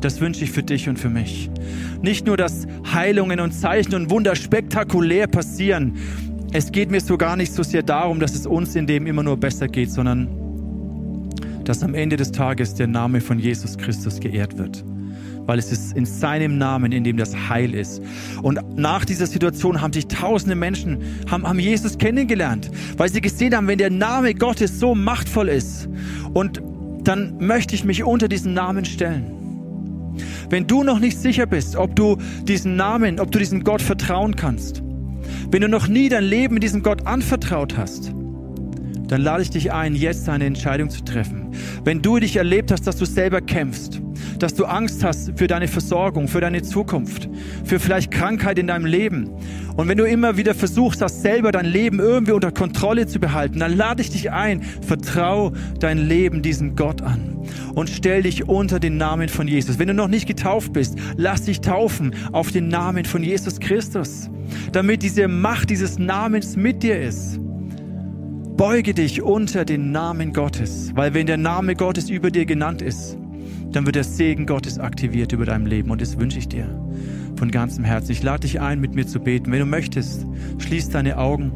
das 0.00 0.20
wünsche 0.20 0.44
ich 0.44 0.50
für 0.50 0.62
dich 0.62 0.88
und 0.88 0.98
für 0.98 1.10
mich. 1.10 1.50
Nicht 2.00 2.26
nur, 2.26 2.36
dass 2.36 2.66
Heilungen 2.90 3.40
und 3.40 3.52
Zeichen 3.52 3.94
und 3.94 4.10
Wunder 4.10 4.34
spektakulär 4.34 5.26
passieren. 5.26 5.98
Es 6.52 6.72
geht 6.72 6.90
mir 6.90 7.00
so 7.00 7.16
gar 7.16 7.36
nicht 7.36 7.52
so 7.52 7.62
sehr 7.62 7.84
darum, 7.84 8.18
dass 8.18 8.34
es 8.34 8.44
uns 8.44 8.74
in 8.74 8.88
dem 8.88 9.06
immer 9.06 9.22
nur 9.22 9.36
besser 9.36 9.68
geht, 9.68 9.92
sondern 9.92 10.28
dass 11.62 11.84
am 11.84 11.94
Ende 11.94 12.16
des 12.16 12.32
Tages 12.32 12.74
der 12.74 12.88
Name 12.88 13.20
von 13.20 13.38
Jesus 13.38 13.78
Christus 13.78 14.18
geehrt 14.18 14.58
wird. 14.58 14.84
Weil 15.46 15.60
es 15.60 15.70
ist 15.70 15.96
in 15.96 16.06
seinem 16.06 16.58
Namen, 16.58 16.90
in 16.90 17.04
dem 17.04 17.16
das 17.16 17.36
Heil 17.48 17.72
ist. 17.72 18.02
Und 18.42 18.58
nach 18.76 19.04
dieser 19.04 19.26
Situation 19.26 19.80
haben 19.80 19.92
sich 19.92 20.08
tausende 20.08 20.56
Menschen, 20.56 20.98
haben, 21.30 21.46
haben 21.46 21.60
Jesus 21.60 21.98
kennengelernt, 21.98 22.68
weil 22.96 23.08
sie 23.08 23.20
gesehen 23.20 23.54
haben, 23.54 23.68
wenn 23.68 23.78
der 23.78 23.90
Name 23.90 24.34
Gottes 24.34 24.80
so 24.80 24.96
machtvoll 24.96 25.48
ist. 25.48 25.88
Und 26.34 26.60
dann 27.04 27.38
möchte 27.38 27.76
ich 27.76 27.84
mich 27.84 28.02
unter 28.02 28.26
diesen 28.26 28.54
Namen 28.54 28.84
stellen. 28.84 30.16
Wenn 30.48 30.66
du 30.66 30.82
noch 30.82 30.98
nicht 30.98 31.16
sicher 31.16 31.46
bist, 31.46 31.76
ob 31.76 31.94
du 31.94 32.16
diesen 32.42 32.74
Namen, 32.74 33.20
ob 33.20 33.30
du 33.30 33.38
diesem 33.38 33.62
Gott 33.62 33.80
vertrauen 33.80 34.34
kannst, 34.34 34.82
wenn 35.50 35.62
du 35.62 35.68
noch 35.68 35.88
nie 35.88 36.08
dein 36.08 36.24
Leben 36.24 36.60
diesem 36.60 36.82
Gott 36.82 37.06
anvertraut 37.06 37.76
hast, 37.76 38.12
dann 39.10 39.22
lade 39.22 39.42
ich 39.42 39.50
dich 39.50 39.72
ein, 39.72 39.96
jetzt 39.96 40.28
eine 40.28 40.44
Entscheidung 40.44 40.88
zu 40.88 41.02
treffen. 41.02 41.48
Wenn 41.82 42.00
du 42.00 42.20
dich 42.20 42.36
erlebt 42.36 42.70
hast, 42.70 42.86
dass 42.86 42.96
du 42.96 43.04
selber 43.04 43.40
kämpfst, 43.40 44.00
dass 44.38 44.54
du 44.54 44.66
Angst 44.66 45.02
hast 45.02 45.32
für 45.36 45.48
deine 45.48 45.66
Versorgung, 45.66 46.28
für 46.28 46.40
deine 46.40 46.62
Zukunft, 46.62 47.28
für 47.64 47.80
vielleicht 47.80 48.12
Krankheit 48.12 48.58
in 48.58 48.68
deinem 48.68 48.86
Leben. 48.86 49.30
Und 49.76 49.88
wenn 49.88 49.98
du 49.98 50.04
immer 50.04 50.36
wieder 50.36 50.54
versuchst, 50.54 51.00
das 51.02 51.22
selber 51.22 51.50
dein 51.50 51.66
Leben 51.66 51.98
irgendwie 51.98 52.32
unter 52.32 52.52
Kontrolle 52.52 53.08
zu 53.08 53.18
behalten, 53.18 53.58
dann 53.58 53.76
lade 53.76 54.00
ich 54.00 54.10
dich 54.10 54.30
ein, 54.30 54.62
vertrau 54.62 55.52
dein 55.80 55.98
Leben 55.98 56.40
diesem 56.42 56.76
Gott 56.76 57.02
an 57.02 57.38
und 57.74 57.90
stell 57.90 58.22
dich 58.22 58.48
unter 58.48 58.78
den 58.78 58.96
Namen 58.96 59.28
von 59.28 59.48
Jesus. 59.48 59.80
Wenn 59.80 59.88
du 59.88 59.94
noch 59.94 60.08
nicht 60.08 60.28
getauft 60.28 60.72
bist, 60.72 60.96
lass 61.16 61.42
dich 61.42 61.60
taufen 61.60 62.14
auf 62.30 62.52
den 62.52 62.68
Namen 62.68 63.04
von 63.04 63.24
Jesus 63.24 63.58
Christus, 63.58 64.30
damit 64.70 65.02
diese 65.02 65.26
Macht 65.26 65.70
dieses 65.70 65.98
Namens 65.98 66.56
mit 66.56 66.84
dir 66.84 67.00
ist. 67.00 67.40
Beuge 68.60 68.92
dich 68.92 69.22
unter 69.22 69.64
den 69.64 69.90
Namen 69.90 70.34
Gottes, 70.34 70.92
weil 70.94 71.14
wenn 71.14 71.26
der 71.26 71.38
Name 71.38 71.74
Gottes 71.74 72.10
über 72.10 72.30
dir 72.30 72.44
genannt 72.44 72.82
ist, 72.82 73.16
dann 73.72 73.86
wird 73.86 73.96
der 73.96 74.04
Segen 74.04 74.44
Gottes 74.44 74.78
aktiviert 74.78 75.32
über 75.32 75.46
deinem 75.46 75.64
Leben. 75.64 75.90
Und 75.90 76.02
das 76.02 76.18
wünsche 76.18 76.38
ich 76.38 76.46
dir 76.46 76.66
von 77.36 77.50
ganzem 77.50 77.84
Herzen. 77.84 78.12
Ich 78.12 78.22
lade 78.22 78.40
dich 78.40 78.60
ein, 78.60 78.78
mit 78.78 78.94
mir 78.94 79.06
zu 79.06 79.18
beten. 79.18 79.50
Wenn 79.50 79.60
du 79.60 79.64
möchtest, 79.64 80.26
schließ 80.58 80.90
deine 80.90 81.16
Augen. 81.16 81.52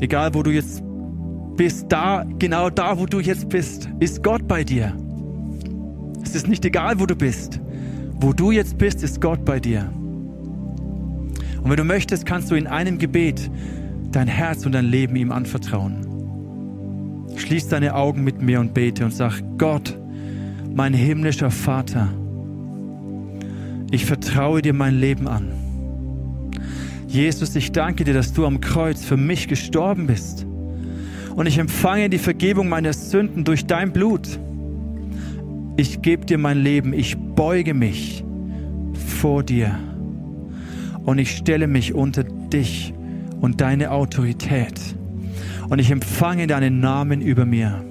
Egal, 0.00 0.34
wo 0.34 0.42
du 0.42 0.50
jetzt 0.50 0.82
bist, 1.56 1.86
da, 1.90 2.26
genau 2.40 2.68
da, 2.68 2.98
wo 2.98 3.06
du 3.06 3.20
jetzt 3.20 3.48
bist, 3.48 3.88
ist 4.00 4.24
Gott 4.24 4.48
bei 4.48 4.64
dir. 4.64 4.96
Es 6.24 6.34
ist 6.34 6.48
nicht 6.48 6.64
egal, 6.64 6.98
wo 6.98 7.06
du 7.06 7.14
bist. 7.14 7.60
Wo 8.14 8.32
du 8.32 8.50
jetzt 8.50 8.78
bist, 8.78 9.04
ist 9.04 9.20
Gott 9.20 9.44
bei 9.44 9.60
dir. 9.60 9.92
Und 11.62 11.70
wenn 11.70 11.76
du 11.76 11.84
möchtest, 11.84 12.26
kannst 12.26 12.50
du 12.50 12.56
in 12.56 12.66
einem 12.66 12.98
Gebet 12.98 13.48
dein 14.12 14.28
Herz 14.28 14.66
und 14.66 14.72
dein 14.72 14.86
Leben 14.86 15.16
ihm 15.16 15.32
anvertrauen. 15.32 16.06
Schließ 17.36 17.68
deine 17.68 17.94
Augen 17.94 18.24
mit 18.24 18.42
mir 18.42 18.60
und 18.60 18.74
bete 18.74 19.04
und 19.04 19.12
sag, 19.12 19.42
Gott, 19.58 19.98
mein 20.74 20.94
himmlischer 20.94 21.50
Vater, 21.50 22.08
ich 23.90 24.06
vertraue 24.06 24.62
dir 24.62 24.72
mein 24.72 24.98
Leben 24.98 25.28
an. 25.28 25.48
Jesus, 27.08 27.54
ich 27.56 27.72
danke 27.72 28.04
dir, 28.04 28.14
dass 28.14 28.32
du 28.32 28.46
am 28.46 28.60
Kreuz 28.60 29.04
für 29.04 29.18
mich 29.18 29.48
gestorben 29.48 30.06
bist. 30.06 30.46
Und 31.36 31.46
ich 31.46 31.58
empfange 31.58 32.08
die 32.08 32.18
Vergebung 32.18 32.68
meiner 32.68 32.92
Sünden 32.92 33.44
durch 33.44 33.66
dein 33.66 33.92
Blut. 33.92 34.38
Ich 35.76 36.00
gebe 36.00 36.24
dir 36.24 36.38
mein 36.38 36.62
Leben, 36.62 36.94
ich 36.94 37.16
beuge 37.18 37.74
mich 37.74 38.24
vor 38.94 39.42
dir 39.42 39.78
und 41.04 41.18
ich 41.18 41.36
stelle 41.36 41.66
mich 41.66 41.94
unter 41.94 42.24
dich 42.24 42.94
und 43.42 43.60
deine 43.60 43.90
Autorität. 43.90 44.80
Und 45.68 45.78
ich 45.78 45.90
empfange 45.90 46.46
deinen 46.46 46.80
Namen 46.80 47.20
über 47.20 47.44
mir. 47.44 47.84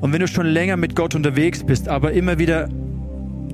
Und 0.00 0.12
wenn 0.12 0.20
du 0.20 0.28
schon 0.28 0.46
länger 0.46 0.76
mit 0.76 0.94
Gott 0.94 1.14
unterwegs 1.14 1.64
bist, 1.64 1.88
aber 1.88 2.12
immer 2.12 2.38
wieder 2.38 2.68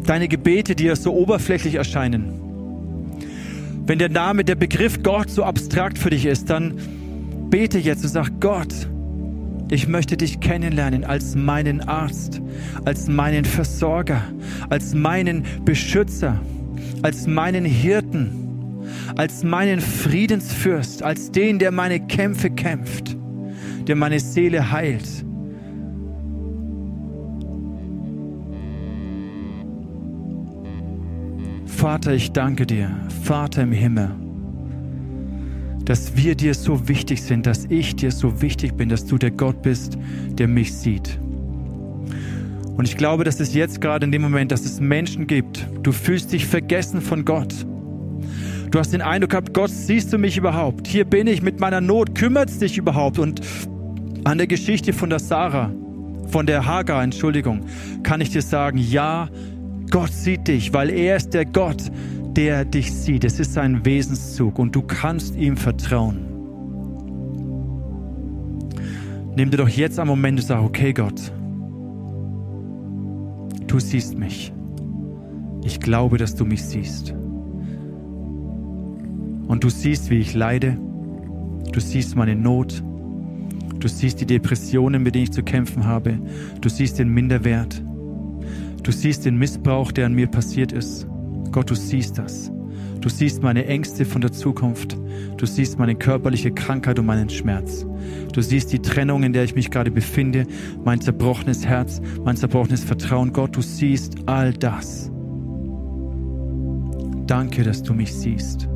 deine 0.04 0.26
Gebete 0.26 0.74
dir 0.74 0.96
so 0.96 1.14
oberflächlich 1.14 1.76
erscheinen, 1.76 2.34
wenn 3.86 3.98
der 4.00 4.08
Name, 4.08 4.44
der 4.44 4.56
Begriff 4.56 5.02
Gott 5.02 5.30
so 5.30 5.44
abstrakt 5.44 5.96
für 5.96 6.10
dich 6.10 6.26
ist, 6.26 6.50
dann 6.50 6.74
bete 7.50 7.78
jetzt 7.78 8.02
und 8.02 8.10
sag, 8.10 8.40
Gott, 8.40 8.88
ich 9.70 9.86
möchte 9.86 10.16
dich 10.16 10.40
kennenlernen 10.40 11.04
als 11.04 11.36
meinen 11.36 11.80
Arzt, 11.82 12.42
als 12.84 13.06
meinen 13.06 13.44
Versorger, 13.44 14.22
als 14.68 14.94
meinen 14.94 15.44
Beschützer, 15.64 16.40
als 17.02 17.26
meinen 17.26 17.64
Hirten, 17.64 18.30
als 19.16 19.44
meinen 19.44 19.80
Friedensfürst, 19.80 21.02
als 21.02 21.30
den, 21.30 21.58
der 21.58 21.70
meine 21.70 22.00
Kämpfe 22.00 22.50
kämpft, 22.50 23.16
der 23.86 23.96
meine 23.96 24.20
Seele 24.20 24.70
heilt 24.70 25.24
Vater, 31.80 32.12
ich 32.12 32.32
danke 32.32 32.66
dir, 32.66 32.90
Vater 33.22 33.62
im 33.62 33.72
Himmel, 33.72 34.10
dass 35.86 36.14
wir 36.14 36.34
dir 36.34 36.52
so 36.52 36.88
wichtig 36.88 37.22
sind, 37.22 37.46
dass 37.46 37.64
ich 37.70 37.96
dir 37.96 38.12
so 38.12 38.42
wichtig 38.42 38.74
bin, 38.74 38.90
dass 38.90 39.06
du 39.06 39.16
der 39.16 39.30
Gott 39.30 39.62
bist, 39.62 39.96
der 40.32 40.46
mich 40.46 40.74
sieht. 40.74 41.18
Und 42.80 42.88
ich 42.88 42.96
glaube, 42.96 43.24
dass 43.24 43.40
es 43.40 43.52
jetzt 43.52 43.82
gerade 43.82 44.06
in 44.06 44.10
dem 44.10 44.22
Moment, 44.22 44.50
dass 44.50 44.64
es 44.64 44.80
Menschen 44.80 45.26
gibt, 45.26 45.66
du 45.82 45.92
fühlst 45.92 46.32
dich 46.32 46.46
vergessen 46.46 47.02
von 47.02 47.26
Gott. 47.26 47.66
Du 48.70 48.78
hast 48.78 48.94
den 48.94 49.02
Eindruck 49.02 49.32
gehabt, 49.32 49.52
Gott, 49.52 49.68
siehst 49.68 50.14
du 50.14 50.16
mich 50.16 50.38
überhaupt? 50.38 50.86
Hier 50.86 51.04
bin 51.04 51.26
ich 51.26 51.42
mit 51.42 51.60
meiner 51.60 51.82
Not, 51.82 52.14
kümmert 52.14 52.48
es 52.48 52.58
dich 52.58 52.78
überhaupt? 52.78 53.18
Und 53.18 53.42
an 54.24 54.38
der 54.38 54.46
Geschichte 54.46 54.94
von 54.94 55.10
der 55.10 55.18
Sarah, 55.18 55.70
von 56.28 56.46
der 56.46 56.64
Hagar, 56.64 57.02
Entschuldigung, 57.02 57.66
kann 58.02 58.22
ich 58.22 58.30
dir 58.30 58.40
sagen, 58.40 58.78
ja, 58.78 59.28
Gott 59.90 60.14
sieht 60.14 60.48
dich, 60.48 60.72
weil 60.72 60.88
er 60.88 61.16
ist 61.16 61.34
der 61.34 61.44
Gott, 61.44 61.82
der 62.34 62.64
dich 62.64 62.90
sieht. 62.94 63.24
Es 63.24 63.38
ist 63.38 63.52
sein 63.52 63.84
Wesenszug 63.84 64.58
und 64.58 64.74
du 64.74 64.80
kannst 64.80 65.36
ihm 65.36 65.58
vertrauen. 65.58 66.20
Nimm 69.36 69.50
dir 69.50 69.58
doch 69.58 69.68
jetzt 69.68 69.98
einen 69.98 70.08
Moment 70.08 70.40
und 70.40 70.46
sag, 70.46 70.62
okay 70.62 70.94
Gott, 70.94 71.30
du 73.70 73.78
siehst 73.78 74.18
mich. 74.18 74.52
Ich 75.62 75.78
glaube, 75.78 76.18
dass 76.18 76.34
du 76.34 76.44
mich 76.44 76.64
siehst. 76.64 77.12
Und 79.46 79.62
du 79.62 79.68
siehst, 79.68 80.10
wie 80.10 80.18
ich 80.18 80.34
leide. 80.34 80.76
Du 81.72 81.78
siehst 81.80 82.16
meine 82.16 82.34
Not. 82.34 82.82
Du 83.78 83.86
siehst 83.86 84.20
die 84.20 84.26
Depressionen, 84.26 85.02
mit 85.02 85.14
denen 85.14 85.24
ich 85.24 85.32
zu 85.32 85.44
kämpfen 85.44 85.86
habe. 85.86 86.18
Du 86.60 86.68
siehst 86.68 86.98
den 86.98 87.08
Minderwert. 87.10 87.82
Du 88.82 88.90
siehst 88.90 89.24
den 89.24 89.36
Missbrauch, 89.36 89.92
der 89.92 90.06
an 90.06 90.14
mir 90.14 90.26
passiert 90.26 90.72
ist. 90.72 91.06
Gott, 91.52 91.70
du 91.70 91.74
siehst 91.74 92.18
das. 92.18 92.50
Du 93.00 93.08
siehst 93.08 93.42
meine 93.42 93.64
Ängste 93.66 94.04
von 94.04 94.20
der 94.20 94.30
Zukunft. 94.30 94.96
Du 95.38 95.46
siehst 95.46 95.78
meine 95.78 95.94
körperliche 95.94 96.52
Krankheit 96.52 96.98
und 96.98 97.06
meinen 97.06 97.30
Schmerz. 97.30 97.86
Du 98.32 98.42
siehst 98.42 98.72
die 98.72 98.80
Trennung, 98.80 99.22
in 99.22 99.32
der 99.32 99.44
ich 99.44 99.54
mich 99.54 99.70
gerade 99.70 99.90
befinde, 99.90 100.46
mein 100.84 101.00
zerbrochenes 101.00 101.64
Herz, 101.64 102.02
mein 102.24 102.36
zerbrochenes 102.36 102.84
Vertrauen. 102.84 103.32
Gott, 103.32 103.56
du 103.56 103.62
siehst 103.62 104.16
all 104.26 104.52
das. 104.52 105.10
Danke, 107.26 107.62
dass 107.62 107.82
du 107.82 107.94
mich 107.94 108.14
siehst. 108.14 108.68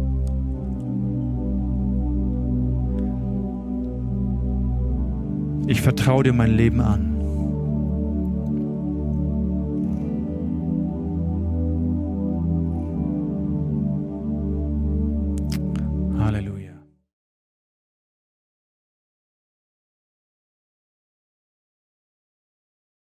Ich 5.66 5.82
vertraue 5.82 6.22
dir 6.22 6.32
mein 6.32 6.56
Leben 6.56 6.80
an. 6.80 7.13